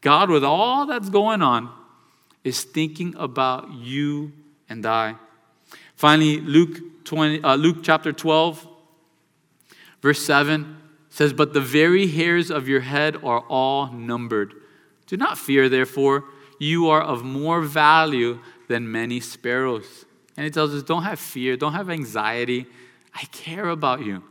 [0.00, 1.70] God, with all that's going on,
[2.42, 4.32] is thinking about you
[4.68, 5.16] and I.
[5.96, 8.66] Finally, Luke, 20, uh, Luke chapter 12,
[10.04, 10.76] Verse 7
[11.08, 14.52] says, But the very hairs of your head are all numbered.
[15.06, 16.24] Do not fear, therefore,
[16.58, 18.38] you are of more value
[18.68, 20.04] than many sparrows.
[20.36, 22.66] And it tells us, Don't have fear, don't have anxiety.
[23.14, 24.22] I care about you.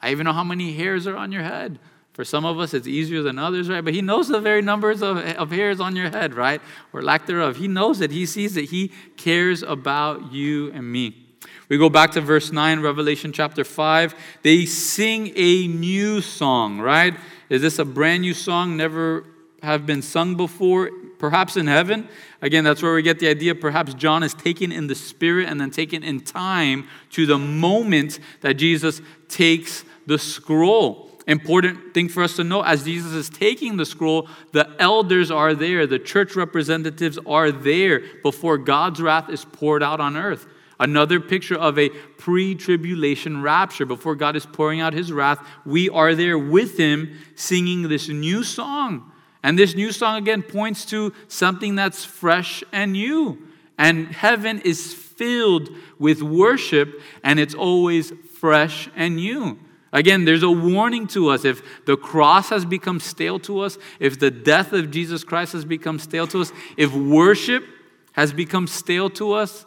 [0.00, 1.80] I even know how many hairs are on your head.
[2.12, 3.84] For some of us, it's easier than others, right?
[3.84, 6.62] But he knows the very numbers of, of hairs on your head, right?
[6.92, 7.56] Or lack thereof.
[7.56, 8.12] He knows it.
[8.12, 8.70] He sees it.
[8.70, 11.25] He cares about you and me.
[11.68, 14.14] We go back to verse 9, Revelation chapter 5.
[14.42, 17.16] They sing a new song, right?
[17.48, 19.24] Is this a brand new song, never
[19.62, 20.90] have been sung before?
[21.18, 22.08] Perhaps in heaven.
[22.40, 23.54] Again, that's where we get the idea.
[23.54, 28.20] Perhaps John is taken in the spirit and then taken in time to the moment
[28.42, 31.10] that Jesus takes the scroll.
[31.26, 35.54] Important thing for us to know as Jesus is taking the scroll, the elders are
[35.54, 40.46] there, the church representatives are there before God's wrath is poured out on earth.
[40.78, 43.86] Another picture of a pre tribulation rapture.
[43.86, 48.44] Before God is pouring out his wrath, we are there with him singing this new
[48.44, 49.10] song.
[49.42, 53.38] And this new song again points to something that's fresh and new.
[53.78, 59.58] And heaven is filled with worship, and it's always fresh and new.
[59.92, 61.44] Again, there's a warning to us.
[61.44, 65.64] If the cross has become stale to us, if the death of Jesus Christ has
[65.64, 67.64] become stale to us, if worship
[68.12, 69.64] has become stale to us,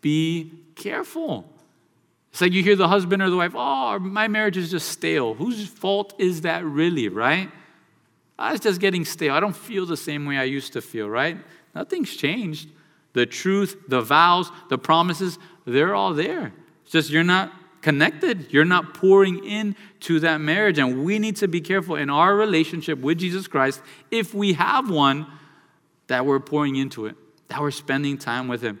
[0.00, 1.48] be careful.
[2.30, 5.34] It's like you hear the husband or the wife, oh, my marriage is just stale.
[5.34, 7.50] Whose fault is that really, right?
[8.38, 9.34] Oh, it's just getting stale.
[9.34, 11.36] I don't feel the same way I used to feel, right?
[11.74, 12.68] Nothing's changed.
[13.14, 16.52] The truth, the vows, the promises, they're all there.
[16.82, 18.52] It's just you're not connected.
[18.52, 20.78] You're not pouring into that marriage.
[20.78, 23.80] And we need to be careful in our relationship with Jesus Christ,
[24.10, 25.26] if we have one,
[26.06, 27.16] that we're pouring into it,
[27.48, 28.80] that we're spending time with Him.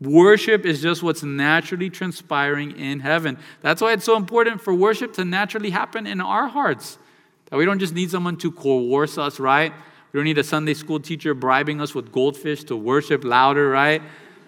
[0.00, 3.38] Worship is just what's naturally transpiring in heaven.
[3.62, 6.98] That's why it's so important for worship to naturally happen in our hearts.
[7.50, 9.72] That we don't just need someone to coerce us, right?
[10.12, 14.02] We don't need a Sunday school teacher bribing us with goldfish to worship louder, right?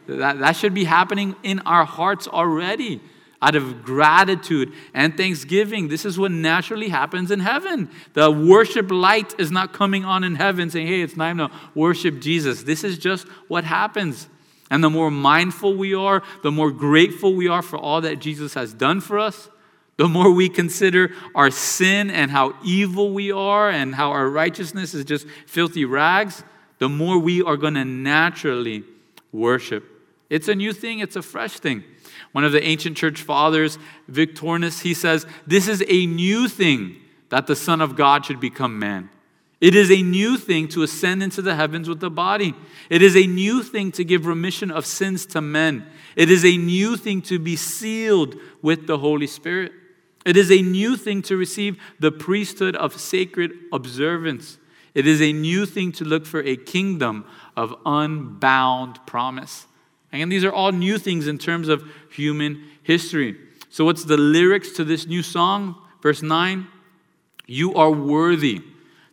[0.07, 3.01] That, that should be happening in our hearts already.
[3.41, 5.87] Out of gratitude and thanksgiving.
[5.87, 7.89] This is what naturally happens in heaven.
[8.15, 12.19] The worship light is not coming on in heaven saying, hey, it's time to worship
[12.19, 12.65] Jesus.
[12.65, 14.29] This is just what happens.
[14.71, 18.55] And the more mindful we are, the more grateful we are for all that Jesus
[18.55, 19.49] has done for us,
[19.97, 24.95] the more we consider our sin and how evil we are and how our righteousness
[24.95, 26.45] is just filthy rags,
[26.79, 28.85] the more we are going to naturally
[29.33, 29.85] worship.
[30.31, 31.83] It's a new thing, it's a fresh thing.
[32.33, 36.97] One of the ancient church fathers, Victorinus, he says, This is a new thing
[37.31, 39.11] that the Son of God should become man.
[39.61, 42.55] It is a new thing to ascend into the heavens with the body.
[42.89, 45.87] It is a new thing to give remission of sins to men.
[46.15, 49.73] It is a new thing to be sealed with the Holy Spirit.
[50.25, 54.59] It is a new thing to receive the priesthood of sacred observance.
[54.95, 57.25] It is a new thing to look for a kingdom
[57.57, 59.67] of unbound promise.
[60.13, 63.37] Again, these are all new things in terms of human history.
[63.71, 65.77] So, what's the lyrics to this new song?
[66.01, 66.67] Verse 9
[67.47, 68.63] You are worthy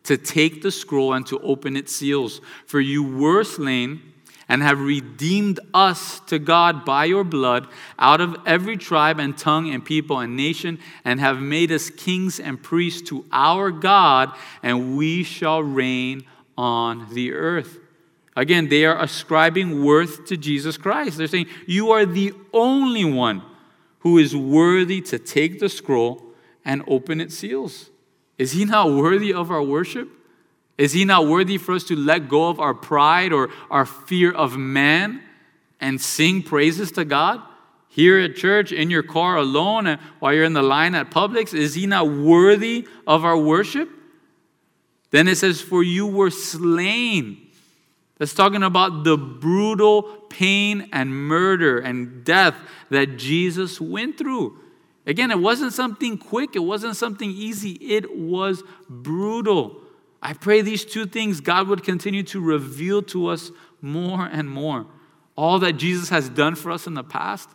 [0.06, 4.00] to take the scroll and to open its seals, for you were slain
[4.48, 7.66] and have redeemed us to God by your blood
[7.98, 12.38] out of every tribe and tongue and people and nation, and have made us kings
[12.38, 14.32] and priests to our God,
[14.62, 16.24] and we shall reign
[16.56, 17.78] on the earth.
[18.36, 21.16] Again, they are ascribing worth to Jesus Christ.
[21.16, 23.42] They're saying, You are the only one
[24.00, 26.22] who is worthy to take the scroll
[26.64, 27.90] and open its seals.
[28.38, 30.08] Is he not worthy of our worship?
[30.78, 34.30] Is he not worthy for us to let go of our pride or our fear
[34.32, 35.22] of man
[35.80, 37.40] and sing praises to God?
[37.88, 41.54] Here at church, in your car alone, and while you're in the line at Publix,
[41.54, 43.88] is he not worthy of our worship?
[45.10, 47.38] Then it says, For you were slain.
[48.18, 52.54] That's talking about the brutal pain and murder and death
[52.90, 54.58] that Jesus went through.
[55.06, 59.80] Again, it wasn't something quick, it wasn't something easy, it was brutal.
[60.20, 64.86] I pray these two things God would continue to reveal to us more and more.
[65.36, 67.48] All that Jesus has done for us in the past,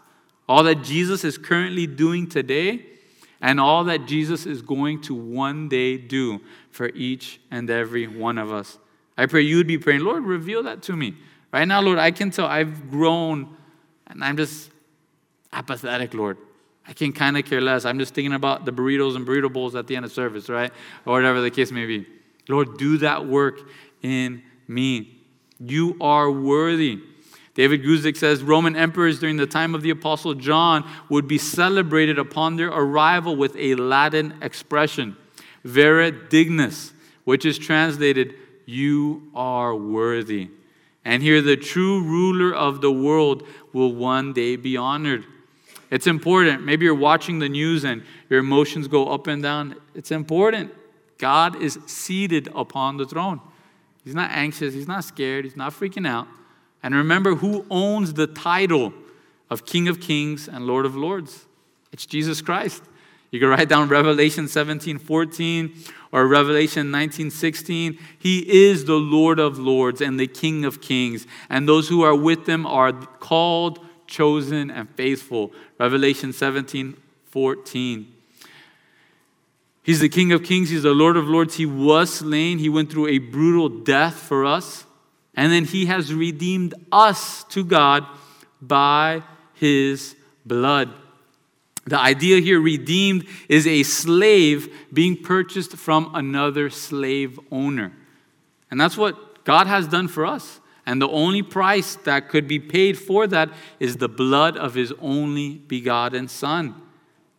[0.48, 2.86] all that Jesus is currently doing today,
[3.42, 6.40] and all that Jesus is going to one day do
[6.70, 8.78] for each and every one of us.
[9.18, 11.16] I pray you would be praying, Lord, reveal that to me.
[11.52, 13.58] Right now, Lord, I can tell I've grown
[14.08, 14.72] and I'm just
[15.52, 16.38] apathetic, Lord.
[16.88, 17.86] I can kind of care less.
[17.86, 20.72] I'm just thinking about the burritos and burrito bowls at the end of service, right?
[21.06, 22.08] Or whatever the case may be.
[22.50, 23.60] Lord, do that work
[24.02, 25.20] in me.
[25.60, 27.02] You are worthy.
[27.54, 32.18] David Guzik says Roman emperors during the time of the Apostle John would be celebrated
[32.18, 35.18] upon their arrival with a Latin expression,
[35.64, 36.94] vere dignus,
[37.26, 40.50] which is translated, You are worthy.
[41.04, 45.26] And here, the true ruler of the world will one day be honored.
[45.92, 46.64] It's important.
[46.64, 49.76] Maybe you're watching the news and your emotions go up and down.
[49.94, 50.74] It's important.
[51.18, 53.42] God is seated upon the throne.
[54.04, 56.28] He's not anxious, he's not scared, he's not freaking out.
[56.82, 58.94] And remember who owns the title
[59.50, 61.46] of King of Kings and Lord of Lords?
[61.92, 62.82] It's Jesus Christ.
[63.30, 65.74] You can write down Revelation 17 14
[66.12, 67.98] or Revelation 19 16.
[68.18, 72.16] He is the Lord of Lords and the King of Kings, and those who are
[72.16, 73.80] with him are called,
[74.12, 75.52] chosen, and faithful.
[75.80, 76.96] Revelation 17
[77.26, 78.14] 14.
[79.84, 81.56] He's the King of Kings, He's the Lord of Lords.
[81.56, 84.86] He was slain, He went through a brutal death for us,
[85.34, 88.06] and then He has redeemed us to God
[88.62, 89.24] by
[89.56, 90.94] His blood.
[91.86, 97.92] The idea here, redeemed, is a slave being purchased from another slave owner.
[98.70, 100.61] And that's what God has done for us.
[100.86, 104.94] And the only price that could be paid for that is the blood of His
[105.00, 106.76] only begotten Son.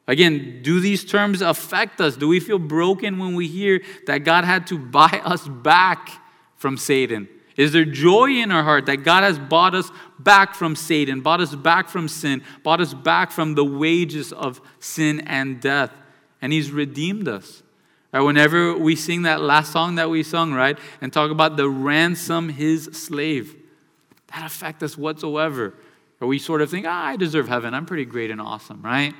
[0.06, 2.16] Again, do these terms affect us?
[2.16, 6.10] Do we feel broken when we hear that God had to buy us back
[6.56, 7.28] from Satan?
[7.56, 11.40] Is there joy in our heart that God has bought us back from Satan, bought
[11.40, 15.92] us back from sin, bought us back from the wages of sin and death,
[16.40, 17.62] and He's redeemed us?
[18.12, 21.68] Right, whenever we sing that last song that we sung, right, and talk about the
[21.68, 23.56] ransom his slave,
[24.28, 25.72] that affect us whatsoever.
[26.20, 27.72] Or we sort of think, ah, I deserve heaven.
[27.72, 29.14] I'm pretty great and awesome, right?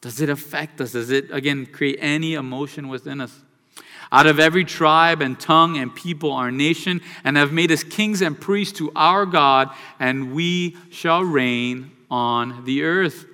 [0.00, 0.92] Does it affect us?
[0.92, 3.40] Does it, again, create any emotion within us?
[4.12, 8.22] Out of every tribe and tongue and people, our nation, and have made us kings
[8.22, 13.24] and priests to our God, and we shall reign on the earth.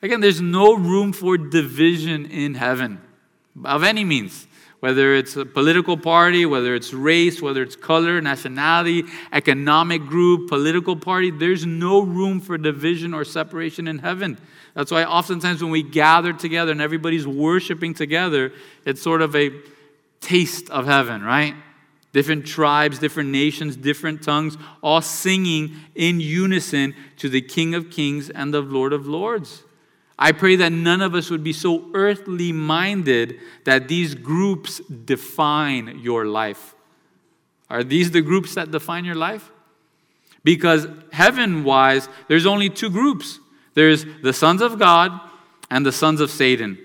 [0.00, 3.00] Again, there's no room for division in heaven
[3.64, 4.46] of any means
[4.84, 9.02] whether it's a political party, whether it's race, whether it's color, nationality,
[9.32, 14.36] economic group, political party, there's no room for division or separation in heaven.
[14.74, 18.52] That's why oftentimes when we gather together and everybody's worshiping together,
[18.84, 19.52] it's sort of a
[20.20, 21.54] taste of heaven, right?
[22.12, 28.28] Different tribes, different nations, different tongues, all singing in unison to the King of Kings
[28.28, 29.62] and the Lord of Lords.
[30.18, 35.98] I pray that none of us would be so earthly minded that these groups define
[36.00, 36.74] your life.
[37.68, 39.50] Are these the groups that define your life?
[40.44, 43.40] Because heaven wise, there's only two groups
[43.74, 45.20] there's the sons of God
[45.70, 46.78] and the sons of Satan.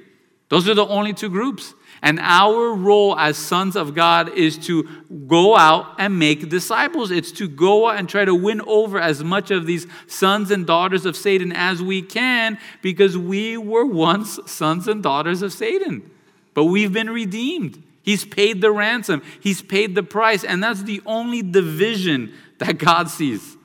[0.49, 1.75] Those are the only two groups.
[2.01, 4.87] And our role as sons of God is to
[5.27, 7.11] go out and make disciples.
[7.11, 10.65] It's to go out and try to win over as much of these sons and
[10.65, 16.09] daughters of Satan as we can because we were once sons and daughters of Satan.
[16.53, 17.83] But we've been redeemed.
[18.01, 20.43] He's paid the ransom, He's paid the price.
[20.43, 23.57] And that's the only division that God sees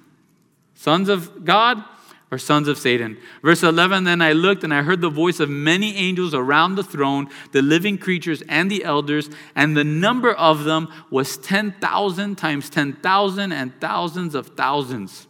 [0.75, 1.83] sons of God
[2.35, 3.17] or sons of Satan.
[3.43, 6.83] Verse 11 Then I looked and I heard the voice of many angels around the
[6.83, 12.69] throne, the living creatures and the elders, and the number of them was 10,000 times
[12.69, 15.29] 10,000 and thousands of thousands.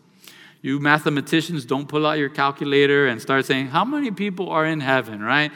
[0.65, 4.81] You mathematicians don't pull out your calculator and start saying, How many people are in
[4.81, 5.53] heaven, right?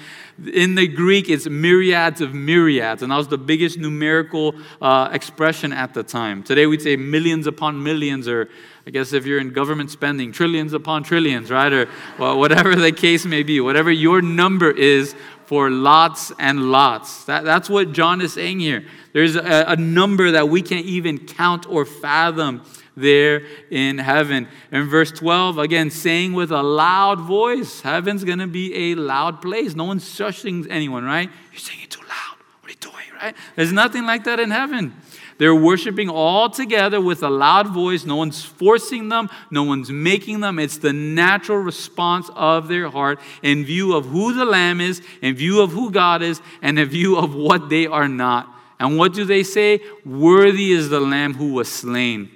[0.52, 5.72] In the Greek, it's myriads of myriads, and that was the biggest numerical uh, expression
[5.72, 6.42] at the time.
[6.42, 8.50] Today, we'd say millions upon millions, or
[8.86, 11.72] I guess if you're in government spending, trillions upon trillions, right?
[11.72, 11.88] Or
[12.18, 15.14] well, whatever the case may be, whatever your number is
[15.46, 17.24] for lots and lots.
[17.24, 18.84] That, that's what John is saying here.
[19.14, 22.62] There's a, a number that we can't even count or fathom
[23.00, 24.48] there in heaven.
[24.70, 29.40] In verse 12, again, saying with a loud voice, heaven's going to be a loud
[29.42, 29.74] place.
[29.74, 31.30] No one's shushing anyone, right?
[31.52, 32.38] You're singing too loud.
[32.60, 33.34] What are you doing, right?
[33.56, 34.94] There's nothing like that in heaven.
[35.38, 38.04] They're worshiping all together with a loud voice.
[38.04, 40.58] No one's forcing them, no one's making them.
[40.58, 45.36] It's the natural response of their heart in view of who the Lamb is, in
[45.36, 48.52] view of who God is, and in view of what they are not.
[48.80, 49.80] And what do they say?
[50.04, 52.30] Worthy is the Lamb who was slain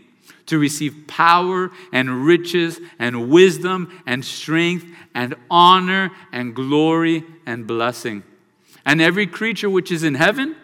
[0.52, 4.84] to receive power and riches and wisdom and strength
[5.14, 8.22] and honor and glory and blessing.
[8.84, 10.54] And every creature which is in heaven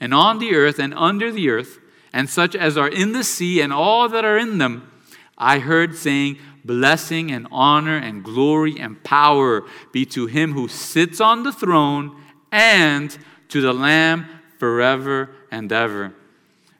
[0.00, 1.78] and on the earth and under the earth,
[2.12, 4.92] and such as are in the sea and all that are in them,
[5.38, 11.22] I heard saying, Blessing and honor and glory and power be to him who sits
[11.22, 12.22] on the throne
[12.52, 13.16] and
[13.48, 14.26] to the Lamb
[14.58, 16.12] forever and ever.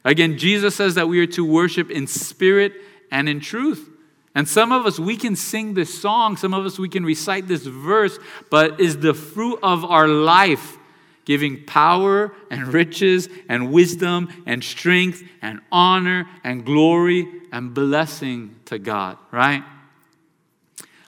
[0.05, 2.73] Again, Jesus says that we are to worship in spirit
[3.11, 3.89] and in truth.
[4.35, 7.47] And some of us, we can sing this song, some of us, we can recite
[7.47, 8.17] this verse,
[8.49, 10.77] but is the fruit of our life
[11.25, 18.79] giving power and riches and wisdom and strength and honor and glory and blessing to
[18.79, 19.63] God, right?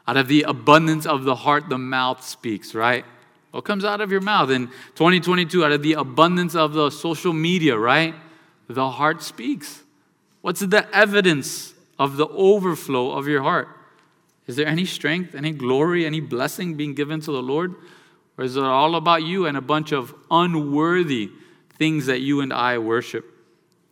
[0.08, 3.06] Out of the abundance of the heart, the mouth speaks, right?
[3.52, 4.50] What comes out of your mouth?
[4.50, 8.14] In 2022, out of the abundance of the social media, right?
[8.74, 9.84] The heart speaks.
[10.42, 13.68] What's the evidence of the overflow of your heart?
[14.48, 17.76] Is there any strength, any glory, any blessing being given to the Lord?
[18.38, 21.32] Or is it all about you and a bunch of unworthy
[21.78, 23.26] things that you and I worship?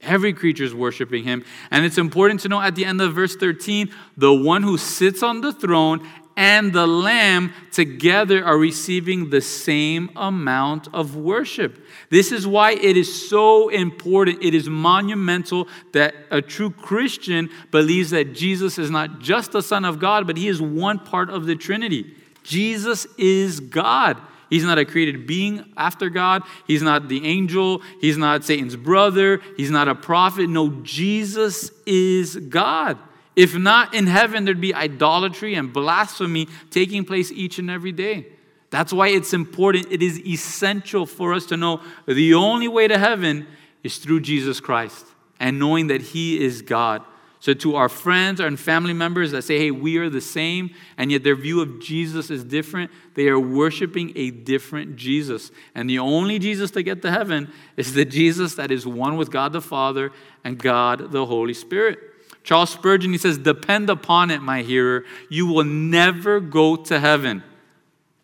[0.01, 1.43] Every creature is worshiping him.
[1.71, 5.21] And it's important to know at the end of verse 13 the one who sits
[5.21, 6.07] on the throne
[6.39, 11.85] and the Lamb together are receiving the same amount of worship.
[12.09, 18.11] This is why it is so important, it is monumental that a true Christian believes
[18.11, 21.45] that Jesus is not just the Son of God, but he is one part of
[21.45, 22.15] the Trinity.
[22.41, 24.15] Jesus is God.
[24.49, 26.43] He's not a created being after God.
[26.65, 27.81] He's not the angel.
[27.99, 29.41] He's not Satan's brother.
[29.57, 30.49] He's not a prophet.
[30.49, 32.97] No, Jesus is God.
[33.35, 38.27] If not in heaven, there'd be idolatry and blasphemy taking place each and every day.
[38.69, 39.87] That's why it's important.
[39.91, 43.47] It is essential for us to know the only way to heaven
[43.83, 45.05] is through Jesus Christ
[45.39, 47.03] and knowing that He is God.
[47.41, 51.09] So, to our friends and family members that say, hey, we are the same, and
[51.09, 55.49] yet their view of Jesus is different, they are worshiping a different Jesus.
[55.73, 59.31] And the only Jesus to get to heaven is the Jesus that is one with
[59.31, 60.11] God the Father
[60.43, 62.08] and God the Holy Spirit.
[62.49, 67.43] Charles Spurgeon, he says, Depend upon it, my hearer, you will never go to heaven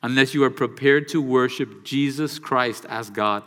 [0.02, 3.44] unless you are prepared to worship Jesus Christ as God.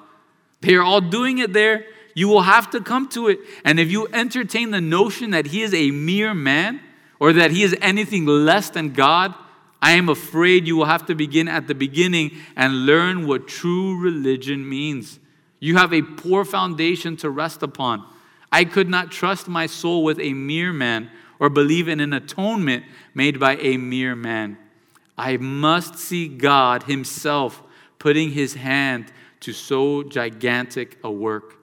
[0.60, 1.84] They are all doing it there.
[2.14, 3.40] You will have to come to it.
[3.64, 6.80] And if you entertain the notion that he is a mere man
[7.18, 9.34] or that he is anything less than God,
[9.82, 14.00] I am afraid you will have to begin at the beginning and learn what true
[14.00, 15.18] religion means.
[15.58, 18.06] You have a poor foundation to rest upon.
[18.50, 22.84] I could not trust my soul with a mere man or believe in an atonement
[23.14, 24.58] made by a mere man.
[25.16, 27.62] I must see God Himself
[27.98, 31.56] putting His hand to so gigantic a work.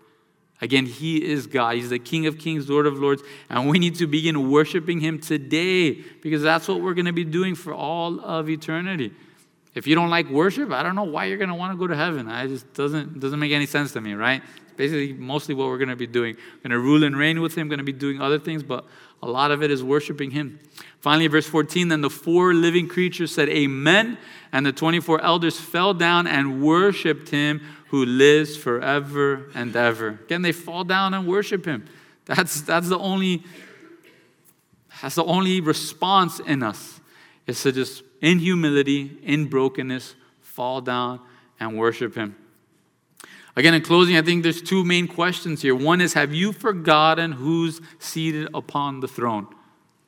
[0.62, 1.76] Again, He is God.
[1.76, 5.20] He's the King of Kings, Lord of Lords, and we need to begin worshiping Him
[5.20, 9.12] today because that's what we're going to be doing for all of eternity.
[9.74, 11.88] If you don't like worship, I don't know why you're going to want to go
[11.88, 12.30] to heaven.
[12.30, 14.42] It just doesn't doesn't make any sense to me, right?
[14.76, 16.36] Basically mostly what we're going to be doing.
[16.36, 17.68] We're going to rule and reign with Him.
[17.70, 18.86] Going to be doing other things, but
[19.22, 20.60] a lot of it is worshiping Him.
[21.00, 24.18] Finally, verse 14 then the four living creatures said, Amen.
[24.52, 30.20] And the 24 elders fell down and worshiped him who lives forever and ever.
[30.26, 31.86] Again, they fall down and worship him.
[32.26, 33.44] That's, that's, the only,
[35.02, 37.00] that's the only response in us,
[37.46, 41.20] is to just, in humility, in brokenness, fall down
[41.60, 42.36] and worship him.
[43.56, 45.76] Again, in closing, I think there's two main questions here.
[45.76, 49.48] One is Have you forgotten who's seated upon the throne?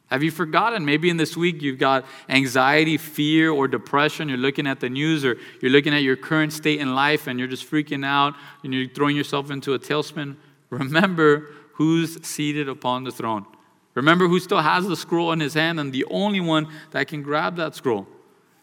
[0.07, 0.85] Have you forgotten?
[0.85, 4.29] Maybe in this week you've got anxiety, fear, or depression.
[4.29, 7.37] You're looking at the news or you're looking at your current state in life and
[7.37, 8.33] you're just freaking out
[8.63, 10.37] and you're throwing yourself into a tailspin.
[10.69, 13.45] Remember who's seated upon the throne.
[13.95, 17.21] Remember who still has the scroll in his hand and the only one that can
[17.21, 18.07] grab that scroll.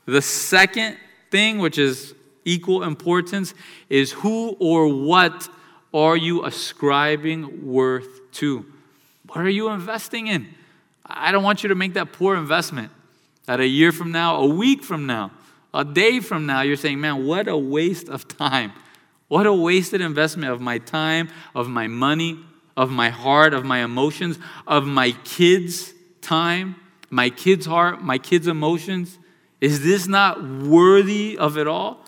[0.06, 0.96] The second
[1.30, 2.14] thing, which is
[2.44, 3.54] equal importance
[3.88, 5.48] is who or what
[5.92, 8.66] are you ascribing worth to?
[9.28, 10.48] What are you investing in?
[11.06, 12.90] I don't want you to make that poor investment.
[13.46, 15.30] That a year from now, a week from now,
[15.72, 18.72] a day from now, you're saying, man, what a waste of time.
[19.28, 22.38] What a wasted investment of my time, of my money,
[22.76, 26.76] of my heart, of my emotions, of my kids' time,
[27.10, 29.18] my kids' heart, my kids' emotions.
[29.60, 32.03] Is this not worthy of it all?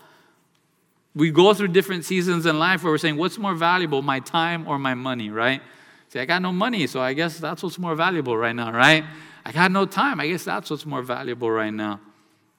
[1.16, 4.68] We go through different seasons in life where we're saying, what's more valuable, my time
[4.68, 5.62] or my money, right?
[6.10, 9.02] See, I got no money, so I guess that's what's more valuable right now, right?
[9.44, 12.00] I got no time, I guess that's what's more valuable right now.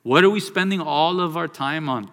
[0.02, 2.10] What are we spending all of our time on?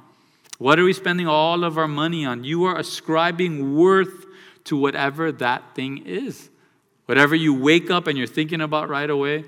[0.58, 2.44] What are we spending all of our money on?
[2.44, 4.26] You are ascribing worth
[4.64, 6.50] to whatever that thing is.
[7.06, 9.44] Whatever you wake up and you're thinking about right away,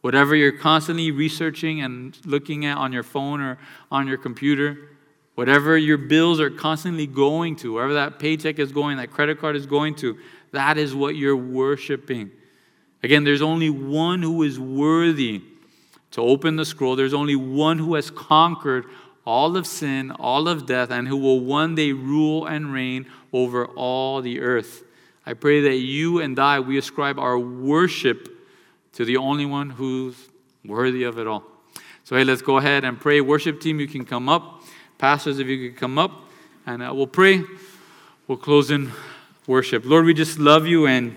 [0.00, 3.58] whatever you're constantly researching and looking at on your phone or
[3.92, 4.88] on your computer,
[5.34, 9.56] Whatever your bills are constantly going to, wherever that paycheck is going, that credit card
[9.56, 10.18] is going to,
[10.52, 12.30] that is what you're worshiping.
[13.02, 15.42] Again, there's only one who is worthy
[16.12, 16.94] to open the scroll.
[16.94, 18.84] There's only one who has conquered
[19.24, 23.66] all of sin, all of death, and who will one day rule and reign over
[23.66, 24.84] all the earth.
[25.24, 28.28] I pray that you and I, we ascribe our worship
[28.94, 30.16] to the only one who's
[30.64, 31.44] worthy of it all.
[32.04, 33.20] So, hey, let's go ahead and pray.
[33.20, 34.61] Worship team, you can come up.
[35.02, 36.12] Pastors, if you could come up
[36.64, 37.42] and uh, we'll pray.
[38.28, 38.92] We'll close in
[39.48, 39.84] worship.
[39.84, 41.16] Lord, we just love you and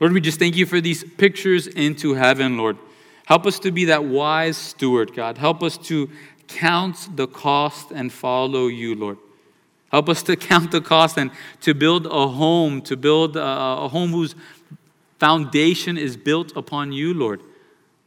[0.00, 2.78] Lord, we just thank you for these pictures into heaven, Lord.
[3.26, 5.36] Help us to be that wise steward, God.
[5.36, 6.08] Help us to
[6.48, 9.18] count the cost and follow you, Lord.
[9.90, 13.88] Help us to count the cost and to build a home, to build a, a
[13.88, 14.34] home whose
[15.18, 17.42] foundation is built upon you, Lord.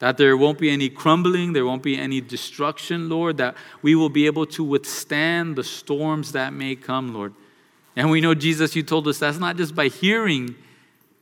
[0.05, 4.09] That there won't be any crumbling, there won't be any destruction, Lord, that we will
[4.09, 7.33] be able to withstand the storms that may come, Lord.
[7.95, 10.53] And we know, Jesus, you told us that's not just by hearing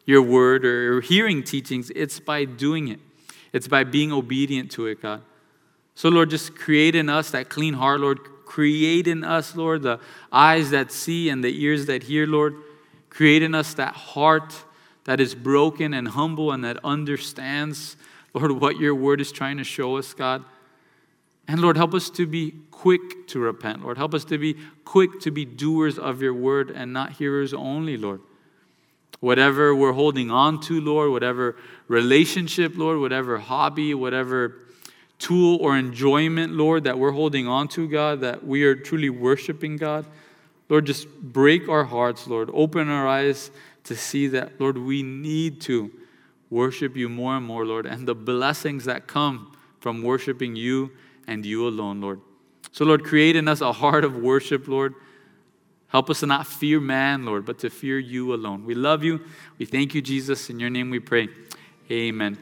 [0.04, 3.00] your word or hearing teachings, it's by doing it.
[3.54, 5.22] It's by being obedient to it, God.
[5.96, 8.20] So, Lord, just create in us that clean heart, Lord.
[8.46, 12.56] Create in us, Lord, the eyes that see and the ears that hear, Lord.
[13.10, 14.54] Create in us that heart
[15.06, 17.96] that is broken and humble and that understands
[18.34, 20.44] Lord, what your word is trying to show us, God.
[21.48, 23.84] And Lord, help us to be quick to repent.
[23.84, 24.56] Lord, help us to be
[24.86, 28.22] quick to be doers of your word and not hearers only, Lord.
[29.20, 31.56] Whatever we're holding on to, Lord, whatever
[31.88, 34.56] relationship, Lord, whatever hobby, whatever
[35.20, 39.78] tool or enjoyment, Lord, that we're holding on to, God, that we are truly worshiping,
[39.78, 40.06] God.
[40.70, 42.50] Lord, just break our hearts, Lord.
[42.54, 43.52] Open our eyes
[43.86, 45.92] to see that, Lord, we need to
[46.54, 50.92] worship you more and more, Lord, and the blessings that come from worshiping you
[51.28, 52.22] and you alone, Lord.
[52.72, 54.94] So, Lord, create in us a heart of worship, Lord.
[55.88, 58.66] Help us to not fear man, Lord, but to fear you alone.
[58.66, 59.22] We love you.
[59.58, 60.50] We thank you, Jesus.
[60.50, 61.28] In your name we pray.
[61.92, 62.38] Amen.